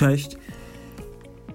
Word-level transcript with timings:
Cześć. 0.00 0.36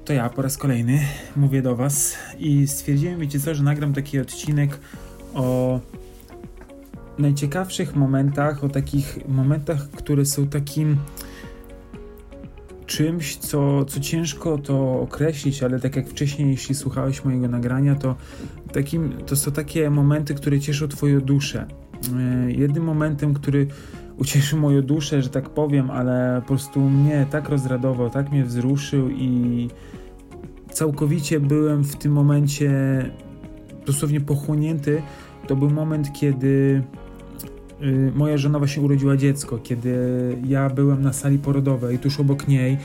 To 0.06 0.13
ja 0.13 0.29
po 0.29 0.41
raz 0.41 0.57
kolejny 0.57 0.99
mówię 1.35 1.61
do 1.61 1.76
Was 1.76 2.15
i 2.40 2.68
stwierdziłem, 2.68 3.19
wiecie 3.19 3.40
co, 3.40 3.56
że 3.56 3.64
nagram 3.64 3.94
taki 3.94 4.20
odcinek 4.20 4.79
o 5.34 5.79
najciekawszych 7.20 7.96
momentach, 7.96 8.63
o 8.63 8.70
takich 8.70 9.28
momentach, 9.28 9.89
które 9.89 10.26
są 10.26 10.47
takim 10.47 10.97
czymś, 12.86 13.38
co, 13.38 13.86
co 13.86 14.00
ciężko 14.00 14.57
to 14.57 15.00
określić, 15.00 15.64
ale 15.64 15.80
tak 15.80 15.96
jak 15.96 16.09
wcześniej, 16.09 16.50
jeśli 16.50 16.75
słuchałeś 16.75 17.25
mojego 17.25 17.48
nagrania, 17.48 17.96
to, 17.96 18.16
takim, 18.73 19.18
to 19.25 19.36
są 19.36 19.52
takie 19.52 19.89
momenty, 19.89 20.36
które 20.36 20.59
cieszą 20.59 20.88
Twoją 20.88 21.21
duszę. 21.21 21.68
E, 22.18 22.52
jednym 22.52 22.84
momentem, 22.84 23.34
który 23.34 23.68
ucieszył 24.18 24.59
moją 24.59 24.82
duszę, 24.82 25.21
że 25.21 25.29
tak 25.29 25.50
powiem, 25.50 25.91
ale 25.91 26.41
po 26.41 26.48
prostu 26.48 26.79
mnie 26.79 27.25
tak 27.29 27.50
rozradował, 27.50 28.09
tak 28.09 28.31
mnie 28.31 28.43
wzruszył 28.43 29.09
i 29.09 29.70
całkowicie 30.71 31.40
byłem 31.40 31.84
w 31.84 31.95
tym 31.95 32.12
momencie 32.12 32.71
dosłownie 33.85 34.21
pochłonięty. 34.21 35.02
To 35.48 35.55
był 35.55 35.70
moment, 35.70 36.13
kiedy 36.13 36.84
moja 38.15 38.38
żona 38.38 38.59
właśnie 38.59 38.84
urodziła 38.84 39.17
dziecko, 39.17 39.57
kiedy 39.57 39.95
ja 40.47 40.70
byłem 40.70 41.02
na 41.02 41.13
sali 41.13 41.39
porodowej, 41.39 41.99
tuż 41.99 42.20
obok 42.20 42.48
niej 42.48 42.77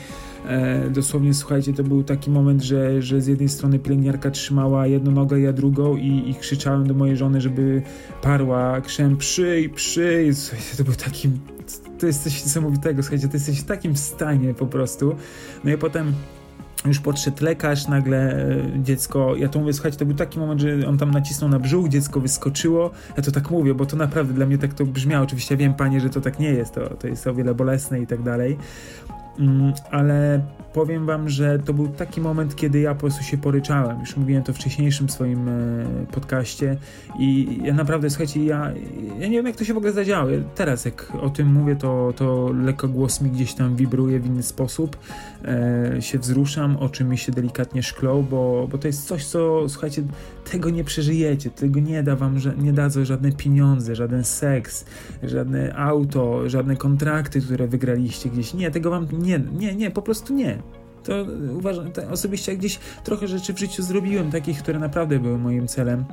E, 0.47 0.89
dosłownie, 0.89 1.33
słuchajcie, 1.33 1.73
to 1.73 1.83
był 1.83 2.03
taki 2.03 2.31
moment, 2.31 2.63
że, 2.63 3.01
że 3.01 3.21
z 3.21 3.27
jednej 3.27 3.49
strony 3.49 3.79
pielęgniarka 3.79 4.31
trzymała 4.31 4.87
jedną 4.87 5.11
nogę, 5.11 5.39
ja 5.39 5.53
drugą 5.53 5.95
i, 5.95 6.29
i 6.29 6.35
krzyczałem 6.35 6.87
do 6.87 6.93
mojej 6.93 7.17
żony, 7.17 7.41
żeby 7.41 7.81
parła, 8.21 8.81
krzem 8.81 9.17
przyj, 9.17 9.69
przyj. 9.69 10.35
Słuchajcie, 10.35 10.77
to 10.77 10.83
był 10.83 10.95
taki, 10.95 11.29
to 11.99 12.07
jest 12.07 12.23
coś 12.23 12.43
niesamowitego, 12.43 13.03
słuchajcie, 13.03 13.27
to 13.27 13.33
jesteś 13.33 13.59
w 13.59 13.65
takim 13.65 13.97
stanie 13.97 14.53
po 14.53 14.67
prostu. 14.67 15.15
No 15.63 15.71
i 15.71 15.77
potem 15.77 16.13
już 16.85 16.99
podszedł 16.99 17.45
lekarz, 17.45 17.87
nagle 17.87 18.17
e, 18.17 18.83
dziecko, 18.83 19.35
ja 19.35 19.49
to 19.49 19.59
mówię, 19.59 19.73
słuchajcie, 19.73 19.97
to 19.97 20.05
był 20.05 20.15
taki 20.15 20.39
moment, 20.39 20.61
że 20.61 20.87
on 20.87 20.97
tam 20.97 21.11
nacisnął 21.11 21.49
na 21.49 21.59
brzuch, 21.59 21.89
dziecko 21.89 22.19
wyskoczyło, 22.19 22.91
ja 23.17 23.23
to 23.23 23.31
tak 23.31 23.51
mówię, 23.51 23.73
bo 23.73 23.85
to 23.85 23.97
naprawdę 23.97 24.33
dla 24.33 24.45
mnie 24.45 24.57
tak 24.57 24.73
to 24.73 24.85
brzmiało, 24.85 25.23
oczywiście 25.23 25.57
wiem, 25.57 25.73
panie, 25.73 26.01
że 26.01 26.09
to 26.09 26.21
tak 26.21 26.39
nie 26.39 26.51
jest, 26.51 26.73
to, 26.73 26.89
to 26.89 27.07
jest 27.07 27.27
o 27.27 27.33
wiele 27.33 27.55
bolesne 27.55 27.99
i 27.99 28.07
tak 28.07 28.23
dalej, 28.23 28.57
Mm, 29.39 29.73
ale 29.91 30.41
powiem 30.73 31.05
wam, 31.05 31.29
że 31.29 31.59
to 31.59 31.73
był 31.73 31.87
taki 31.87 32.21
moment, 32.21 32.55
kiedy 32.55 32.79
ja 32.79 32.93
po 32.93 32.99
prostu 32.99 33.23
się 33.23 33.37
poryczałem. 33.37 33.99
Już 33.99 34.17
mówiłem 34.17 34.43
to 34.43 34.53
w 34.53 34.55
wcześniejszym 34.55 35.09
swoim 35.09 35.49
e, 35.49 35.85
podcaście 36.11 36.77
i 37.19 37.59
ja 37.63 37.73
naprawdę, 37.73 38.09
słuchajcie, 38.09 38.45
ja, 38.45 38.71
ja 39.19 39.27
nie 39.27 39.37
wiem 39.37 39.45
jak 39.45 39.55
to 39.55 39.65
się 39.65 39.73
w 39.73 39.77
ogóle 39.77 39.91
zadziało. 39.91 40.29
Teraz 40.55 40.85
jak 40.85 41.11
o 41.21 41.29
tym 41.29 41.53
mówię, 41.53 41.75
to, 41.75 42.13
to 42.15 42.49
lekko 42.53 42.87
głos 42.87 43.21
mi 43.21 43.29
gdzieś 43.29 43.53
tam 43.53 43.75
wibruje 43.75 44.19
w 44.19 44.25
inny 44.25 44.43
sposób, 44.43 44.97
e, 45.45 46.01
się 46.01 46.19
wzruszam, 46.19 46.77
oczy 46.77 47.03
mi 47.03 47.17
się 47.17 47.31
delikatnie 47.31 47.83
szklą, 47.83 48.23
bo, 48.29 48.67
bo 48.71 48.77
to 48.77 48.87
jest 48.87 49.07
coś, 49.07 49.25
co, 49.25 49.69
słuchajcie, 49.69 50.03
tego 50.51 50.69
nie 50.69 50.83
przeżyjecie, 50.83 51.49
tego 51.49 51.79
nie 51.79 52.03
da 52.03 52.15
wam, 52.15 52.37
nie 52.57 52.73
dadzą 52.73 53.05
żadne 53.05 53.31
pieniądze, 53.31 53.95
żaden 53.95 54.23
seks, 54.23 54.85
żadne 55.23 55.75
auto, 55.75 56.49
żadne 56.49 56.75
kontrakty, 56.75 57.41
które 57.41 57.67
wygraliście 57.67 58.29
gdzieś. 58.29 58.53
Nie, 58.53 58.71
tego 58.71 58.89
wam 58.89 59.07
nie, 59.11 59.41
nie, 59.57 59.75
nie, 59.75 59.91
po 59.91 60.01
prostu 60.01 60.33
nie. 60.33 60.57
To 61.03 61.25
uważam, 61.57 61.91
to 61.91 62.09
osobiście 62.09 62.57
gdzieś 62.57 62.79
trochę 63.03 63.27
rzeczy 63.27 63.53
w 63.53 63.59
życiu 63.59 63.83
zrobiłem, 63.83 64.31
takich, 64.31 64.63
które 64.63 64.79
naprawdę 64.79 65.19
były 65.19 65.37
moim 65.37 65.67
celem 65.67 66.05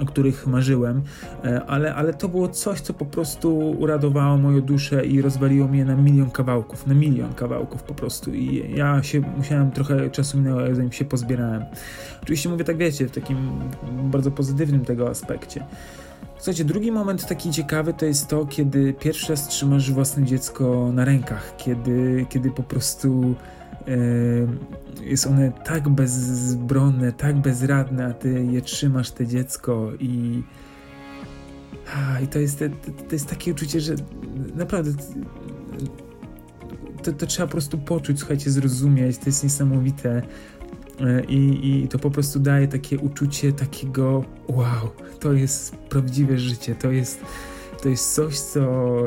o 0.00 0.04
których 0.04 0.46
marzyłem, 0.46 1.02
e, 1.44 1.64
ale, 1.64 1.94
ale 1.94 2.14
to 2.14 2.28
było 2.28 2.48
coś, 2.48 2.80
co 2.80 2.94
po 2.94 3.04
prostu 3.04 3.70
uradowało 3.70 4.36
moją 4.36 4.60
duszę 4.60 5.06
i 5.06 5.22
rozwaliło 5.22 5.68
mnie 5.68 5.84
na 5.84 5.96
milion 5.96 6.30
kawałków, 6.30 6.86
na 6.86 6.94
milion 6.94 7.34
kawałków 7.34 7.82
po 7.82 7.94
prostu 7.94 8.34
i 8.34 8.74
ja 8.76 9.02
się 9.02 9.20
musiałem 9.36 9.70
trochę 9.70 10.10
czasu 10.10 10.38
minęło, 10.38 10.60
zanim 10.72 10.92
się 10.92 11.04
pozbierałem. 11.04 11.64
Oczywiście 12.22 12.48
mówię 12.48 12.64
tak, 12.64 12.76
wiecie, 12.76 13.08
w 13.08 13.10
takim 13.10 13.36
bardzo 14.10 14.30
pozytywnym 14.30 14.84
tego 14.84 15.08
aspekcie. 15.08 15.66
Słuchajcie, 16.36 16.64
drugi 16.64 16.92
moment 16.92 17.26
taki 17.26 17.50
ciekawy 17.50 17.94
to 17.94 18.06
jest 18.06 18.28
to, 18.28 18.46
kiedy 18.46 18.92
pierwszy 18.92 19.32
raz 19.32 19.48
trzymasz 19.48 19.92
własne 19.92 20.24
dziecko 20.24 20.90
na 20.92 21.04
rękach, 21.04 21.54
kiedy, 21.56 22.26
kiedy 22.28 22.50
po 22.50 22.62
prostu 22.62 23.34
jest 25.02 25.26
one 25.26 25.52
tak 25.64 25.88
bezbronne, 25.88 27.12
tak 27.12 27.36
bezradne, 27.36 28.06
a 28.06 28.12
ty 28.12 28.46
je 28.50 28.62
trzymasz, 28.62 29.10
te 29.10 29.26
dziecko 29.26 29.92
i 30.00 30.42
i 32.22 32.26
to 32.26 32.38
jest, 32.38 32.58
to 33.08 33.12
jest 33.12 33.26
takie 33.26 33.52
uczucie, 33.52 33.80
że 33.80 33.94
naprawdę 34.54 34.90
to, 37.02 37.12
to 37.12 37.26
trzeba 37.26 37.46
po 37.46 37.52
prostu 37.52 37.78
poczuć, 37.78 38.18
słuchajcie, 38.18 38.50
zrozumieć, 38.50 39.18
to 39.18 39.24
jest 39.26 39.44
niesamowite. 39.44 40.22
E, 41.00 41.24
I, 41.24 41.82
I 41.82 41.88
to 41.88 41.98
po 41.98 42.10
prostu 42.10 42.40
daje 42.40 42.68
takie 42.68 42.98
uczucie 42.98 43.52
takiego 43.52 44.24
wow, 44.48 44.90
to 45.20 45.32
jest 45.32 45.76
prawdziwe 45.76 46.38
życie, 46.38 46.74
to 46.74 46.90
jest, 46.90 47.20
to 47.82 47.88
jest 47.88 48.14
coś, 48.14 48.38
co, 48.38 48.60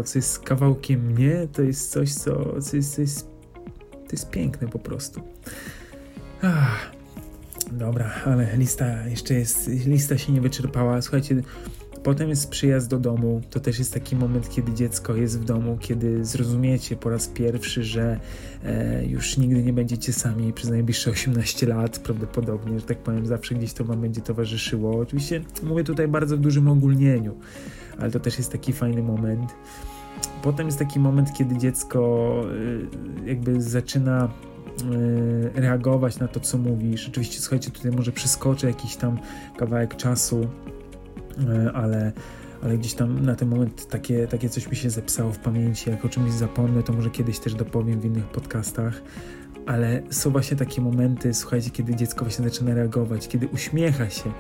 co 0.04 0.20
jest 0.20 0.40
kawałkiem 0.40 1.06
mnie, 1.06 1.48
to 1.54 1.62
jest 1.62 1.92
coś, 1.92 2.14
co, 2.14 2.62
co, 2.62 2.76
jest, 2.76 2.96
co 2.96 3.02
jest, 3.02 3.37
to 4.08 4.12
jest 4.12 4.30
piękne 4.30 4.68
po 4.68 4.80
prostu. 4.80 5.22
Ach, 6.42 6.92
dobra, 7.72 8.12
ale 8.26 8.58
lista 8.58 9.08
jeszcze 9.08 9.34
jest, 9.34 9.68
lista 9.68 10.18
się 10.18 10.34
nie 10.34 10.42
wyczerpała. 10.42 11.02
Słuchajcie, 11.02 11.44
Potem 12.08 12.30
jest 12.30 12.50
przyjazd 12.50 12.90
do 12.90 13.00
domu. 13.00 13.42
To 13.50 13.60
też 13.60 13.80
jest 13.80 13.94
taki 13.94 14.16
moment, 14.16 14.50
kiedy 14.50 14.74
dziecko 14.74 15.16
jest 15.16 15.40
w 15.40 15.44
domu, 15.44 15.78
kiedy 15.80 16.26
zrozumiecie 16.26 16.96
po 16.96 17.10
raz 17.10 17.28
pierwszy, 17.28 17.84
że 17.84 18.20
e, 18.64 19.06
już 19.06 19.38
nigdy 19.38 19.64
nie 19.64 19.74
będziecie 19.74 20.14
sami 20.14 20.54
przez 20.54 20.70
najbliższe 20.70 21.12
18 21.12 21.68
lat, 21.68 22.00
prawdopodobnie, 22.00 22.80
że 22.80 22.86
tak 22.86 22.98
powiem, 22.98 23.26
zawsze 23.26 23.56
gdzieś 23.56 23.74
to 23.74 23.86
wam 23.86 24.02
będzie 24.02 24.22
towarzyszyło. 24.22 25.00
Oczywiście 25.00 25.42
mówię 25.64 25.84
tutaj 25.84 26.08
bardzo 26.08 26.38
w 26.38 26.40
dużym 26.40 26.68
ogólnieniu, 26.68 27.38
ale 28.00 28.12
to 28.12 28.20
też 28.20 28.38
jest 28.38 28.52
taki 28.52 28.74
fajny 28.74 29.04
moment. 29.04 29.56
Potem 30.42 30.66
jest 30.66 30.80
taki 30.80 31.00
moment, 31.00 31.34
kiedy 31.34 31.58
dziecko 31.58 32.32
e, 33.26 33.30
jakby 33.30 33.62
zaczyna 33.62 34.30
e, 35.56 35.62
reagować 35.62 36.20
na 36.20 36.28
to, 36.28 36.40
co 36.40 36.58
mówisz. 36.58 37.08
Oczywiście, 37.08 37.40
słuchajcie, 37.40 37.72
tutaj 37.72 37.92
może 37.92 38.12
przeskoczę 38.12 38.68
jakiś 38.68 38.96
tam 38.96 39.20
kawałek 39.58 39.96
czasu, 39.96 40.48
E, 41.46 41.72
ale, 41.74 42.12
ale 42.64 42.78
gdzieś 42.78 42.94
tam 42.94 43.26
na 43.26 43.36
ten 43.36 43.50
moment 43.50 43.88
takie, 43.88 44.28
takie 44.28 44.50
coś 44.50 44.68
mi 44.68 44.76
się 44.76 44.90
zepsało 44.90 45.32
w 45.32 45.40
pamięci. 45.40 45.90
Jak 45.90 46.06
o 46.06 46.10
czymś 46.10 46.32
zapomnę, 46.32 46.84
to 46.84 46.94
może 46.94 47.10
kiedyś 47.10 47.40
też 47.40 47.54
dopowiem 47.54 48.00
w 48.00 48.06
innych 48.06 48.26
podcastach. 48.26 49.02
Ale 49.68 50.02
są 50.10 50.30
właśnie 50.30 50.58
takie 50.58 50.82
momenty, 50.82 51.34
słuchajcie, 51.34 51.70
kiedy 51.70 51.96
dziecko 51.96 52.26
właśnie 52.26 52.46
zaczyna 52.46 52.74
reagować, 52.74 53.28
kiedy 53.28 53.48
uśmiecha 53.48 54.10
się. 54.10 54.32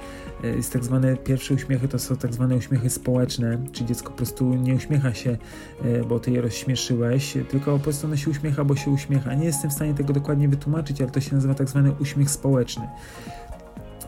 E, 0.43 0.47
jest 0.47 0.73
tak 0.73 0.83
zwane, 0.83 1.17
pierwsze 1.17 1.53
uśmiechy 1.53 1.87
to 1.87 1.99
są 1.99 2.15
tak 2.15 2.33
zwane 2.33 2.55
uśmiechy 2.55 2.89
społeczne, 2.89 3.57
czyli 3.71 3.85
dziecko 3.85 4.11
po 4.11 4.17
prostu 4.17 4.53
nie 4.53 4.75
uśmiecha 4.75 5.13
się, 5.13 5.37
e, 5.83 6.03
bo 6.03 6.19
ty 6.19 6.31
je 6.31 6.41
rozśmieszyłeś, 6.41 7.37
tylko 7.49 7.77
po 7.77 7.79
prostu 7.79 8.07
ono 8.07 8.15
się 8.15 8.29
uśmiecha, 8.29 8.63
bo 8.63 8.75
się 8.75 8.91
uśmiecha. 8.91 9.33
Nie 9.33 9.45
jestem 9.45 9.69
w 9.69 9.73
stanie 9.73 9.93
tego 9.93 10.13
dokładnie 10.13 10.49
wytłumaczyć, 10.49 11.01
ale 11.01 11.11
to 11.11 11.21
się 11.21 11.35
nazywa 11.35 11.53
tak 11.53 11.69
zwany 11.69 11.91
uśmiech 11.99 12.29
społeczny. 12.29 12.87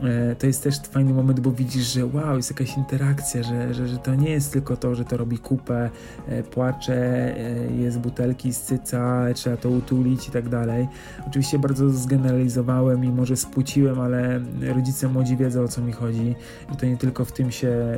E, 0.03 0.35
to 0.35 0.47
jest 0.47 0.63
też 0.63 0.79
fajny 0.79 1.13
moment, 1.13 1.39
bo 1.39 1.51
widzisz, 1.51 1.93
że 1.93 2.05
wow, 2.05 2.37
jest 2.37 2.51
jakaś 2.51 2.77
interakcja, 2.77 3.43
że, 3.43 3.73
że, 3.73 3.87
że 3.87 3.97
to 3.97 4.15
nie 4.15 4.29
jest 4.29 4.53
tylko 4.53 4.77
to, 4.77 4.95
że 4.95 5.05
to 5.05 5.17
robi 5.17 5.37
kupę, 5.37 5.89
e, 6.27 6.43
płacze, 6.43 6.95
e, 7.37 7.71
jest 7.71 7.99
butelki 7.99 8.53
z 8.53 8.61
cyca, 8.61 9.25
trzeba 9.33 9.57
to 9.57 9.69
utulić 9.69 10.27
i 10.27 10.31
tak 10.31 10.49
dalej. 10.49 10.87
Oczywiście 11.27 11.59
bardzo 11.59 11.89
zgeneralizowałem 11.89 13.05
i 13.05 13.09
może 13.09 13.37
spłuciłem, 13.37 13.99
ale 13.99 14.41
rodzice 14.75 15.07
młodzi 15.07 15.37
wiedzą 15.37 15.63
o 15.63 15.67
co 15.67 15.81
mi 15.81 15.91
chodzi, 15.91 16.35
że 16.69 16.75
to 16.75 16.85
nie 16.85 16.97
tylko 16.97 17.25
w 17.25 17.31
tym 17.31 17.51
się 17.51 17.97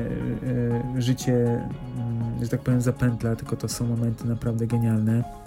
życie, 0.98 1.34
mm, 1.34 2.44
że 2.44 2.50
tak 2.50 2.62
powiem, 2.62 2.82
zapętla, 2.82 3.36
tylko 3.36 3.56
to 3.56 3.68
są 3.68 3.88
momenty 3.88 4.28
naprawdę 4.28 4.68
genialne. 4.68 5.41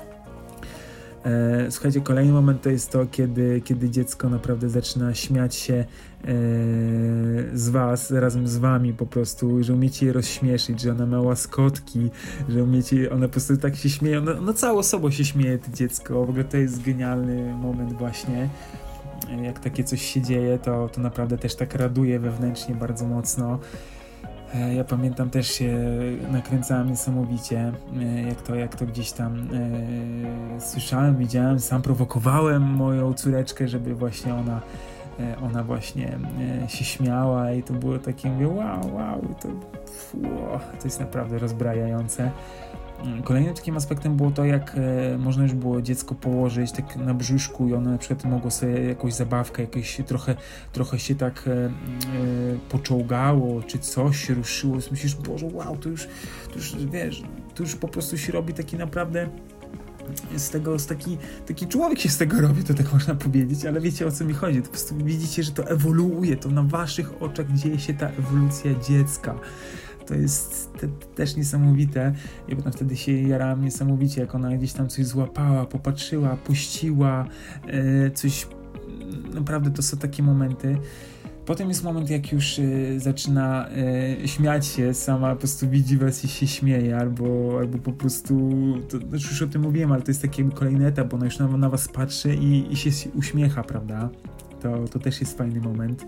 E, 1.24 1.70
słuchajcie, 1.70 2.00
kolejny 2.00 2.32
moment 2.32 2.62
to 2.62 2.70
jest 2.70 2.90
to, 2.90 3.06
kiedy, 3.06 3.60
kiedy 3.64 3.90
dziecko 3.90 4.28
naprawdę 4.28 4.68
zaczyna 4.68 5.14
śmiać 5.14 5.54
się 5.54 5.74
e, 5.74 5.86
z 7.54 7.68
was, 7.68 8.10
razem 8.10 8.48
z 8.48 8.56
wami 8.56 8.92
po 8.92 9.06
prostu, 9.06 9.62
że 9.62 9.74
umiecie 9.74 10.06
je 10.06 10.12
rozśmieszyć, 10.12 10.80
że 10.80 10.92
ona 10.92 11.06
ma 11.06 11.20
łaskotki, 11.20 12.10
że 12.48 12.62
umiecie, 12.62 13.10
one 13.12 13.26
po 13.26 13.32
prostu 13.32 13.56
tak 13.56 13.76
się 13.76 13.90
śmieją, 13.90 14.20
no, 14.20 14.40
no 14.40 14.52
całą 14.52 14.78
osobą 14.78 15.10
się 15.10 15.24
śmieje 15.24 15.58
to 15.58 15.70
dziecko, 15.72 16.26
w 16.26 16.28
ogóle 16.28 16.44
to 16.44 16.56
jest 16.56 16.82
genialny 16.82 17.54
moment 17.54 17.92
właśnie. 17.92 18.48
Jak 19.42 19.60
takie 19.60 19.84
coś 19.84 20.02
się 20.02 20.20
dzieje, 20.20 20.58
to, 20.58 20.88
to 20.88 21.00
naprawdę 21.00 21.38
też 21.38 21.54
tak 21.54 21.74
raduje 21.74 22.18
wewnętrznie 22.18 22.74
bardzo 22.74 23.06
mocno. 23.06 23.58
E, 24.54 24.74
ja 24.74 24.84
pamiętam 24.84 25.30
też 25.30 25.50
się 25.50 25.78
nakręcałem 26.32 26.90
niesamowicie, 26.90 27.72
e, 28.00 28.22
jak 28.28 28.42
to, 28.42 28.54
jak 28.54 28.76
to 28.76 28.86
gdzieś 28.86 29.12
tam 29.12 29.48
e, 30.56 30.60
słyszałem, 30.60 31.16
widziałem, 31.16 31.60
sam 31.60 31.82
prowokowałem 31.82 32.62
moją 32.62 33.14
córeczkę, 33.14 33.68
żeby 33.68 33.94
właśnie 33.94 34.34
ona, 34.34 34.60
e, 35.20 35.36
ona 35.38 35.64
właśnie 35.64 36.18
się 36.68 36.84
śmiała 36.84 37.52
i 37.52 37.62
to 37.62 37.74
było 37.74 37.98
takie, 37.98 38.30
mówię, 38.30 38.48
wow, 38.48 38.94
wow, 38.94 39.20
to, 39.40 39.48
to 40.80 40.84
jest 40.84 41.00
naprawdę 41.00 41.38
rozbrajające. 41.38 42.30
Mm, 43.02 43.22
kolejnym 43.22 43.54
takim 43.54 43.76
aspektem 43.76 44.16
było 44.16 44.30
to, 44.30 44.44
jak 44.44 44.76
e, 44.76 45.18
można 45.18 45.42
już 45.42 45.52
było 45.52 45.82
dziecko 45.82 46.14
położyć 46.14 46.72
tak 46.72 46.96
na 46.96 47.14
brzuszku 47.14 47.68
i 47.68 47.74
ono 47.74 47.90
na 47.90 47.98
przykład 47.98 48.24
mogło 48.24 48.50
sobie 48.50 48.84
jakąś 48.84 49.14
zabawkę, 49.14 49.62
jakieś 49.62 50.00
trochę, 50.06 50.34
trochę 50.72 50.98
się 50.98 51.14
tak 51.14 51.44
e, 51.48 51.50
e, 51.52 51.70
poczołgało, 52.68 53.62
czy 53.62 53.78
coś 53.78 54.26
się 54.26 54.34
ruszyło. 54.34 54.76
Myślisz, 54.90 55.14
Boże, 55.14 55.46
wow, 55.52 55.76
to 55.76 55.88
już, 55.88 56.08
to 56.48 56.54
już 56.54 56.76
wiesz, 56.86 57.22
to 57.54 57.62
już 57.62 57.76
po 57.76 57.88
prostu 57.88 58.18
się 58.18 58.32
robi 58.32 58.54
taki 58.54 58.76
naprawdę 58.76 59.28
z 60.36 60.50
tego, 60.50 60.78
z 60.78 60.86
taki, 60.86 61.18
taki 61.46 61.66
człowiek 61.66 62.00
się 62.00 62.08
z 62.08 62.18
tego 62.18 62.40
robi, 62.40 62.64
to 62.64 62.74
tak 62.74 62.92
można 62.92 63.14
powiedzieć, 63.14 63.64
ale 63.64 63.80
wiecie 63.80 64.06
o 64.06 64.12
co 64.12 64.24
mi 64.24 64.34
chodzi. 64.34 64.58
To 64.58 64.64
po 64.64 64.70
prostu 64.70 64.96
widzicie, 64.96 65.42
że 65.42 65.52
to 65.52 65.68
ewoluuje, 65.68 66.36
to 66.36 66.48
na 66.48 66.62
waszych 66.62 67.22
oczach 67.22 67.52
dzieje 67.52 67.78
się 67.78 67.94
ta 67.94 68.08
ewolucja 68.08 68.74
dziecka. 68.88 69.34
To 70.06 70.14
jest 70.14 70.72
te, 70.72 70.88
też 70.88 71.36
niesamowite. 71.36 72.12
I 72.48 72.56
potem 72.56 72.72
wtedy 72.72 72.96
się 72.96 73.12
jarałam 73.12 73.64
niesamowicie, 73.64 74.20
jak 74.20 74.34
ona 74.34 74.56
gdzieś 74.56 74.72
tam 74.72 74.88
coś 74.88 75.06
złapała, 75.06 75.66
popatrzyła, 75.66 76.36
puściła, 76.36 77.26
e, 77.66 78.10
coś. 78.10 78.46
Naprawdę 79.34 79.70
to 79.70 79.82
są 79.82 79.96
takie 79.96 80.22
momenty. 80.22 80.78
Potem 81.46 81.68
jest 81.68 81.84
moment, 81.84 82.10
jak 82.10 82.32
już 82.32 82.58
y, 82.58 83.00
zaczyna 83.00 83.68
y, 84.22 84.28
śmiać 84.28 84.66
się, 84.66 84.94
sama 84.94 85.30
po 85.30 85.36
prostu 85.36 85.68
widzi 85.68 85.96
was 85.96 86.24
i 86.24 86.28
się 86.28 86.46
śmieje, 86.46 86.96
albo, 86.96 87.56
albo 87.58 87.78
po 87.78 87.92
prostu, 87.92 88.50
to, 88.88 88.98
znaczy 88.98 89.28
już 89.28 89.42
o 89.42 89.46
tym 89.46 89.62
mówiłem, 89.62 89.92
ale 89.92 90.02
to 90.02 90.10
jest 90.10 90.22
taki 90.22 90.44
kolejny 90.44 90.86
etap, 90.86 91.08
bo 91.08 91.16
ona 91.16 91.24
już 91.24 91.38
na, 91.38 91.48
na 91.48 91.68
was 91.68 91.88
patrzy 91.88 92.34
i, 92.34 92.72
i 92.72 92.76
się 92.76 93.10
uśmiecha, 93.14 93.62
prawda? 93.62 94.10
To, 94.62 94.88
to 94.88 94.98
też 94.98 95.20
jest 95.20 95.38
fajny 95.38 95.60
moment. 95.60 96.06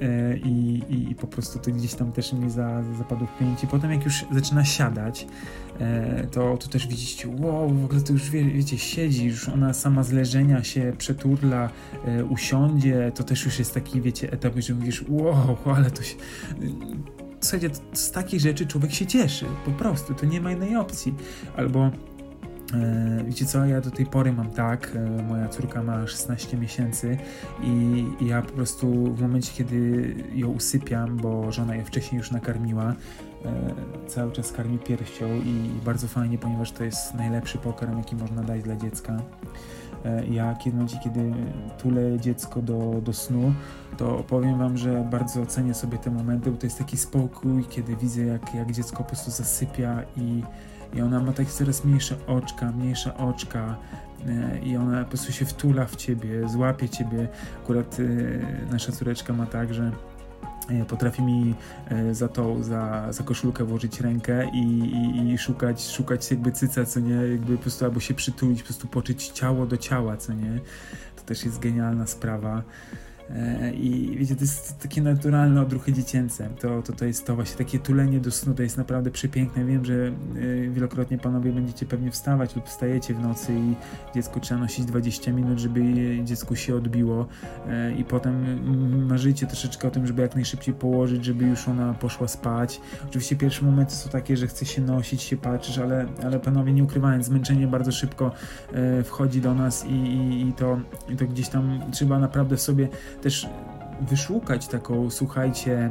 E, 0.00 0.36
i, 0.36 0.82
i, 0.90 1.10
i, 1.10 1.14
po 1.14 1.26
prostu 1.26 1.58
to 1.58 1.70
gdzieś 1.70 1.94
tam 1.94 2.12
też 2.12 2.32
mi 2.32 2.50
za, 2.50 2.82
zapadło 2.98 3.26
w 3.26 3.38
pamięci. 3.38 3.66
Potem 3.66 3.92
jak 3.92 4.04
już 4.04 4.24
zaczyna 4.32 4.64
siadać, 4.64 5.26
e, 5.80 6.26
to, 6.26 6.56
to 6.56 6.68
też 6.68 6.86
widzicie, 6.86 7.28
wow, 7.28 7.68
w 7.68 7.84
ogóle 7.84 8.00
to 8.00 8.12
już 8.12 8.30
wie, 8.30 8.44
wiecie, 8.44 8.78
siedzi, 8.78 9.26
już 9.26 9.48
ona 9.48 9.72
sama 9.72 10.02
z 10.02 10.12
leżenia 10.12 10.64
się 10.64 10.92
przeturla, 10.98 11.70
e, 12.04 12.24
usiądzie, 12.24 13.12
to 13.14 13.24
też 13.24 13.44
już 13.44 13.58
jest 13.58 13.74
taki, 13.74 14.00
wiecie, 14.00 14.32
etap, 14.32 14.52
że 14.56 14.74
mówisz, 14.74 15.04
wow, 15.08 15.56
ale 15.76 15.90
to 15.90 16.02
się... 16.02 16.14
Słuchajcie, 17.40 17.70
z 17.92 18.10
takich 18.10 18.40
rzeczy 18.40 18.66
człowiek 18.66 18.92
się 18.92 19.06
cieszy, 19.06 19.46
po 19.64 19.70
prostu, 19.70 20.14
to 20.14 20.26
nie 20.26 20.40
ma 20.40 20.52
innej 20.52 20.76
opcji. 20.76 21.14
Albo 21.56 21.90
wiecie 23.24 23.46
co, 23.46 23.66
ja 23.66 23.80
do 23.80 23.90
tej 23.90 24.06
pory 24.06 24.32
mam 24.32 24.50
tak, 24.50 24.96
e, 24.96 25.22
moja 25.22 25.48
córka 25.48 25.82
ma 25.82 26.06
16 26.06 26.56
miesięcy 26.56 27.18
i, 27.62 28.04
ja 28.20 28.42
po 28.42 28.52
prostu 28.52 29.14
w 29.14 29.20
momencie, 29.20 29.52
kiedy 29.54 30.14
ją 30.34 30.48
usypiam, 30.48 31.16
bo 31.16 31.52
żona 31.52 31.76
je 31.76 31.84
wcześniej 31.84 32.18
już 32.18 32.30
nakarmiła, 32.30 32.94
e, 33.44 33.74
cały 34.06 34.32
czas 34.32 34.52
karmi 34.52 34.78
pierścią 34.78 35.26
i 35.44 35.70
bardzo 35.84 36.08
fajnie, 36.08 36.38
ponieważ 36.38 36.72
to 36.72 36.84
jest 36.84 37.14
najlepszy 37.14 37.58
pokarm, 37.58 37.98
jaki 37.98 38.16
można 38.16 38.42
dać 38.42 38.62
dla 38.62 38.76
dziecka. 38.76 39.16
Ja 40.30 40.54
w 40.54 40.66
momencie, 40.66 40.98
kiedy 41.04 41.32
tulę 41.82 42.20
dziecko 42.20 42.62
do, 42.62 43.00
do 43.02 43.12
snu, 43.12 43.54
to 43.96 44.24
powiem 44.28 44.58
Wam, 44.58 44.76
że 44.76 45.08
bardzo 45.10 45.46
cenię 45.46 45.74
sobie 45.74 45.98
te 45.98 46.10
momenty, 46.10 46.50
bo 46.50 46.56
to 46.56 46.66
jest 46.66 46.78
taki 46.78 46.96
spokój, 46.96 47.64
kiedy 47.64 47.96
widzę, 47.96 48.24
jak, 48.24 48.54
jak 48.54 48.72
dziecko 48.72 48.96
po 48.96 49.04
prostu 49.04 49.30
zasypia 49.30 50.02
i 50.16 50.42
i 50.94 51.00
ona 51.00 51.20
ma 51.20 51.32
tak 51.32 51.46
coraz 51.46 51.84
mniejsze 51.84 52.16
oczka, 52.26 52.72
mniejsze 52.72 53.16
oczka 53.16 53.76
e, 54.26 54.58
i 54.58 54.76
ona 54.76 55.04
po 55.04 55.08
prostu 55.08 55.32
się 55.32 55.44
wtula 55.44 55.86
w 55.86 55.96
ciebie, 55.96 56.48
złapie 56.48 56.88
ciebie. 56.88 57.28
Akurat 57.62 57.96
e, 58.00 58.72
nasza 58.72 58.92
córeczka 58.92 59.32
ma 59.32 59.46
tak, 59.46 59.74
że 59.74 59.92
e, 60.70 60.84
potrafi 60.84 61.22
mi 61.22 61.54
za 62.12 62.28
tą, 62.28 62.62
za, 62.62 63.12
za 63.12 63.22
koszulkę 63.22 63.64
włożyć 63.64 64.00
rękę 64.00 64.50
i, 64.52 64.58
i, 64.58 65.32
i, 65.32 65.38
szukać, 65.38 65.90
szukać 65.90 66.30
jakby 66.30 66.52
cyca, 66.52 66.84
co 66.84 67.00
nie, 67.00 67.14
jakby 67.14 67.56
po 67.56 67.62
prostu 67.62 67.84
albo 67.84 68.00
się 68.00 68.14
przytulić, 68.14 68.62
po 68.62 68.66
prostu 68.66 68.88
poczuć 68.88 69.28
ciało 69.28 69.66
do 69.66 69.76
ciała, 69.76 70.16
co 70.16 70.32
nie. 70.32 70.60
To 71.16 71.22
też 71.22 71.44
jest 71.44 71.58
genialna 71.58 72.06
sprawa. 72.06 72.62
E, 73.36 73.72
I 73.72 74.16
wiecie, 74.18 74.34
to 74.36 74.40
jest 74.40 74.78
takie 74.78 75.02
naturalne 75.02 75.62
odruchy 75.62 75.92
dziecięce. 75.92 76.48
To, 76.60 76.82
to, 76.82 76.92
to 76.92 77.04
jest 77.04 77.26
to 77.26 77.34
właśnie 77.34 77.58
takie 77.58 77.78
tulenie 77.78 78.20
do 78.20 78.30
snu, 78.30 78.54
to 78.54 78.62
jest 78.62 78.78
naprawdę 78.78 79.10
przepiękne. 79.10 79.64
Wiem, 79.64 79.84
że 79.84 79.94
e, 79.94 80.12
wielokrotnie 80.70 81.18
panowie 81.18 81.52
będziecie 81.52 81.86
pewnie 81.86 82.10
wstawać 82.10 82.56
lub 82.56 82.66
wstajecie 82.66 83.14
w 83.14 83.20
nocy 83.20 83.52
i 83.52 83.74
dziecko 84.14 84.40
trzeba 84.40 84.60
nosić 84.60 84.84
20 84.84 85.32
minut, 85.32 85.58
żeby 85.58 85.82
dziecku 86.24 86.56
się 86.56 86.76
odbiło 86.76 87.26
e, 87.68 87.92
i 87.94 88.04
potem 88.04 89.06
marzycie 89.06 89.46
troszeczkę 89.46 89.88
o 89.88 89.90
tym, 89.90 90.06
żeby 90.06 90.22
jak 90.22 90.34
najszybciej 90.34 90.74
położyć, 90.74 91.24
żeby 91.24 91.44
już 91.44 91.68
ona 91.68 91.94
poszła 91.94 92.28
spać. 92.28 92.80
Oczywiście 93.08 93.36
pierwsze 93.36 93.64
momenty 93.64 93.94
są 93.94 94.10
takie, 94.10 94.36
że 94.36 94.46
chce 94.46 94.66
się 94.66 94.82
nosić, 94.82 95.22
się 95.22 95.36
patrzysz, 95.36 95.78
ale, 95.78 96.06
ale 96.24 96.40
panowie 96.40 96.72
nie 96.72 96.84
ukrywając, 96.84 97.26
zmęczenie 97.26 97.66
bardzo 97.66 97.92
szybko 97.92 98.30
wchodzi 99.04 99.40
do 99.40 99.54
nas 99.54 99.86
i, 99.86 99.92
i, 99.92 100.48
i, 100.48 100.52
to, 100.52 100.80
i 101.08 101.16
to 101.16 101.26
gdzieś 101.26 101.48
tam 101.48 101.80
trzeba 101.92 102.18
naprawdę 102.18 102.56
sobie 102.56 102.88
też 103.22 103.46
wyszukać 104.00 104.68
taką, 104.68 105.10
słuchajcie, 105.10 105.72
e, 105.72 105.90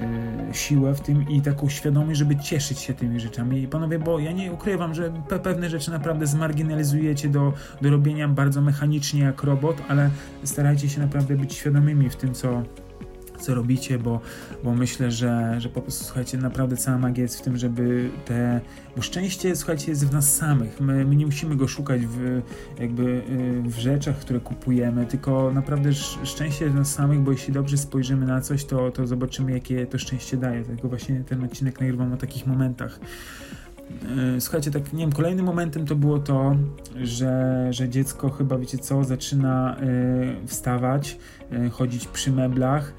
e, 0.00 0.54
siłę 0.54 0.94
w 0.94 1.00
tym 1.00 1.28
i 1.28 1.42
taką 1.42 1.68
świadomość, 1.68 2.18
żeby 2.18 2.36
cieszyć 2.36 2.78
się 2.78 2.94
tymi 2.94 3.20
rzeczami. 3.20 3.62
I 3.62 3.68
panowie, 3.68 3.98
bo 3.98 4.18
ja 4.18 4.32
nie 4.32 4.52
ukrywam, 4.52 4.94
że 4.94 5.12
pe 5.28 5.38
pewne 5.38 5.70
rzeczy 5.70 5.90
naprawdę 5.90 6.26
zmarginalizujecie 6.26 7.28
do, 7.28 7.52
do 7.82 7.90
robienia 7.90 8.28
bardzo 8.28 8.60
mechanicznie 8.60 9.20
jak 9.20 9.42
robot, 9.42 9.76
ale 9.88 10.10
starajcie 10.44 10.88
się 10.88 11.00
naprawdę 11.00 11.36
być 11.36 11.54
świadomymi 11.54 12.10
w 12.10 12.16
tym, 12.16 12.34
co, 12.34 12.62
co 13.40 13.54
robicie, 13.54 13.98
bo, 13.98 14.20
bo 14.64 14.74
myślę, 14.74 15.10
że, 15.10 15.56
że 15.58 15.68
po 15.68 15.82
prostu, 15.82 16.04
słuchajcie, 16.04 16.38
naprawdę 16.38 16.76
cała 16.76 16.98
magia 16.98 17.22
jest 17.22 17.38
w 17.38 17.42
tym, 17.42 17.56
żeby 17.56 18.10
te... 18.24 18.60
Bo 18.96 19.02
szczęście, 19.02 19.56
słuchajcie, 19.56 19.90
jest 19.90 20.06
w 20.06 20.12
nas 20.12 20.36
samych. 20.36 20.80
My, 20.80 21.04
my 21.04 21.16
nie 21.16 21.26
musimy 21.26 21.56
go 21.56 21.68
szukać 21.68 22.06
w, 22.06 22.42
jakby 22.80 23.02
y, 23.02 23.62
w 23.68 23.78
rzeczach, 23.78 24.18
które 24.18 24.40
kupujemy, 24.40 25.06
tylko 25.06 25.52
naprawdę 25.54 25.92
szczęście 26.24 26.64
jest 26.64 26.76
w 26.76 26.78
nas 26.78 26.94
samych, 26.94 27.20
bo 27.20 27.32
jeśli 27.32 27.52
dobrze 27.52 27.78
spojrzymy 27.78 28.26
na 28.26 28.40
coś, 28.40 28.64
to, 28.64 28.90
to 28.90 29.06
zobaczymy, 29.06 29.52
jakie 29.52 29.86
to 29.86 29.98
szczęście 29.98 30.36
daje. 30.36 30.62
Dlatego 30.62 30.88
właśnie 30.88 31.24
ten 31.24 31.44
odcinek 31.44 31.80
nagrywam 31.80 32.12
o 32.12 32.16
takich 32.16 32.46
momentach. 32.46 33.00
Y, 34.36 34.40
słuchajcie, 34.40 34.70
tak, 34.70 34.92
nie 34.92 34.98
wiem, 34.98 35.12
kolejnym 35.12 35.46
momentem 35.46 35.86
to 35.86 35.96
było 35.96 36.18
to, 36.18 36.56
że, 37.02 37.66
że 37.70 37.88
dziecko 37.88 38.30
chyba, 38.30 38.58
wiecie 38.58 38.78
co, 38.78 39.04
zaczyna 39.04 39.76
y, 40.44 40.46
wstawać, 40.46 41.18
chodzić 41.70 42.06
przy 42.06 42.32
meblach, 42.32 42.92